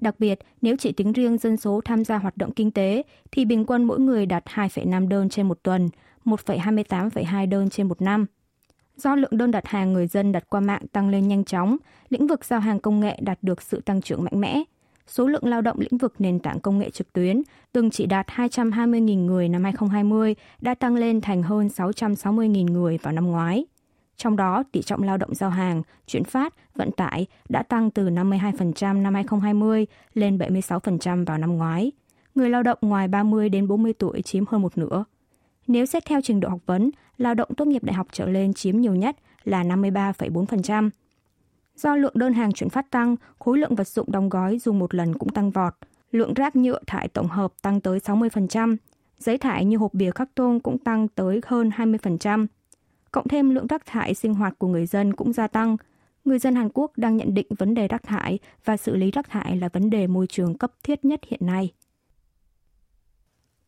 Đặc 0.00 0.14
biệt, 0.18 0.38
nếu 0.62 0.76
chỉ 0.78 0.92
tính 0.92 1.12
riêng 1.12 1.38
dân 1.38 1.56
số 1.56 1.80
tham 1.84 2.04
gia 2.04 2.18
hoạt 2.18 2.36
động 2.36 2.52
kinh 2.52 2.70
tế, 2.70 3.02
thì 3.32 3.44
bình 3.44 3.64
quân 3.66 3.84
mỗi 3.84 4.00
người 4.00 4.26
đặt 4.26 4.44
2,5 4.46 5.08
đơn 5.08 5.28
trên 5.28 5.48
một 5.48 5.58
tuần, 5.62 5.88
1,28,2 6.24 7.48
đơn 7.48 7.70
trên 7.70 7.88
một 7.88 8.02
năm. 8.02 8.26
Do 8.96 9.14
lượng 9.14 9.36
đơn 9.36 9.50
đặt 9.50 9.66
hàng 9.66 9.92
người 9.92 10.06
dân 10.06 10.32
đặt 10.32 10.50
qua 10.50 10.60
mạng 10.60 10.82
tăng 10.92 11.08
lên 11.08 11.28
nhanh 11.28 11.44
chóng, 11.44 11.76
lĩnh 12.08 12.26
vực 12.26 12.44
giao 12.44 12.60
hàng 12.60 12.80
công 12.80 13.00
nghệ 13.00 13.18
đạt 13.20 13.38
được 13.42 13.62
sự 13.62 13.80
tăng 13.80 14.02
trưởng 14.02 14.24
mạnh 14.24 14.40
mẽ. 14.40 14.62
Số 15.08 15.26
lượng 15.26 15.44
lao 15.44 15.60
động 15.62 15.80
lĩnh 15.80 15.98
vực 15.98 16.14
nền 16.18 16.38
tảng 16.38 16.60
công 16.60 16.78
nghệ 16.78 16.90
trực 16.90 17.12
tuyến 17.12 17.42
từng 17.72 17.90
chỉ 17.90 18.06
đạt 18.06 18.26
220.000 18.26 19.24
người 19.24 19.48
năm 19.48 19.64
2020 19.64 20.34
đã 20.60 20.74
tăng 20.74 20.94
lên 20.94 21.20
thành 21.20 21.42
hơn 21.42 21.66
660.000 21.66 22.72
người 22.72 22.98
vào 23.02 23.12
năm 23.12 23.26
ngoái. 23.26 23.66
Trong 24.16 24.36
đó, 24.36 24.62
tỷ 24.72 24.82
trọng 24.82 25.02
lao 25.02 25.16
động 25.16 25.34
giao 25.34 25.50
hàng, 25.50 25.82
chuyển 26.06 26.24
phát, 26.24 26.54
vận 26.74 26.92
tải 26.92 27.26
đã 27.48 27.62
tăng 27.62 27.90
từ 27.90 28.08
52% 28.10 29.02
năm 29.02 29.14
2020 29.14 29.86
lên 30.14 30.38
76% 30.38 31.24
vào 31.24 31.38
năm 31.38 31.56
ngoái. 31.56 31.92
Người 32.34 32.50
lao 32.50 32.62
động 32.62 32.78
ngoài 32.80 33.08
30 33.08 33.48
đến 33.48 33.68
40 33.68 33.92
tuổi 33.92 34.22
chiếm 34.22 34.44
hơn 34.48 34.62
một 34.62 34.78
nửa. 34.78 35.04
Nếu 35.66 35.86
xét 35.86 36.04
theo 36.04 36.20
trình 36.24 36.40
độ 36.40 36.48
học 36.48 36.60
vấn, 36.66 36.90
lao 37.18 37.34
động 37.34 37.48
tốt 37.56 37.64
nghiệp 37.64 37.84
đại 37.84 37.94
học 37.94 38.06
trở 38.12 38.26
lên 38.26 38.54
chiếm 38.54 38.80
nhiều 38.80 38.94
nhất 38.94 39.16
là 39.44 39.64
53,4%. 39.64 40.90
Do 41.78 41.96
lượng 41.96 42.12
đơn 42.14 42.32
hàng 42.32 42.52
chuyển 42.52 42.70
phát 42.70 42.90
tăng, 42.90 43.16
khối 43.38 43.58
lượng 43.58 43.74
vật 43.74 43.88
dụng 43.88 44.12
đóng 44.12 44.28
gói 44.28 44.58
dùng 44.58 44.78
một 44.78 44.94
lần 44.94 45.18
cũng 45.18 45.28
tăng 45.28 45.50
vọt. 45.50 45.74
Lượng 46.12 46.34
rác 46.34 46.56
nhựa 46.56 46.78
thải 46.86 47.08
tổng 47.08 47.28
hợp 47.28 47.52
tăng 47.62 47.80
tới 47.80 47.98
60%. 47.98 48.76
Giấy 49.18 49.38
thải 49.38 49.64
như 49.64 49.76
hộp 49.76 49.94
bìa 49.94 50.10
khắc 50.10 50.34
tôn 50.34 50.60
cũng 50.60 50.78
tăng 50.78 51.08
tới 51.08 51.40
hơn 51.46 51.70
20%. 51.76 52.46
Cộng 53.12 53.28
thêm 53.28 53.50
lượng 53.50 53.66
rác 53.66 53.86
thải 53.86 54.14
sinh 54.14 54.34
hoạt 54.34 54.58
của 54.58 54.66
người 54.66 54.86
dân 54.86 55.14
cũng 55.14 55.32
gia 55.32 55.46
tăng. 55.46 55.76
Người 56.24 56.38
dân 56.38 56.54
Hàn 56.54 56.68
Quốc 56.74 56.92
đang 56.96 57.16
nhận 57.16 57.34
định 57.34 57.46
vấn 57.58 57.74
đề 57.74 57.88
rác 57.88 58.02
thải 58.02 58.38
và 58.64 58.76
xử 58.76 58.96
lý 58.96 59.10
rác 59.10 59.30
thải 59.30 59.56
là 59.56 59.68
vấn 59.68 59.90
đề 59.90 60.06
môi 60.06 60.26
trường 60.26 60.58
cấp 60.58 60.72
thiết 60.82 61.04
nhất 61.04 61.20
hiện 61.26 61.40
nay. 61.46 61.72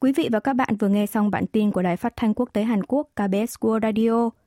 Quý 0.00 0.12
vị 0.12 0.28
và 0.32 0.40
các 0.40 0.52
bạn 0.52 0.76
vừa 0.76 0.88
nghe 0.88 1.06
xong 1.06 1.30
bản 1.30 1.46
tin 1.46 1.70
của 1.70 1.82
Đài 1.82 1.96
Phát 1.96 2.12
thanh 2.16 2.34
Quốc 2.34 2.48
tế 2.52 2.62
Hàn 2.62 2.82
Quốc 2.82 3.08
KBS 3.14 3.54
World 3.60 3.80
Radio. 3.82 4.39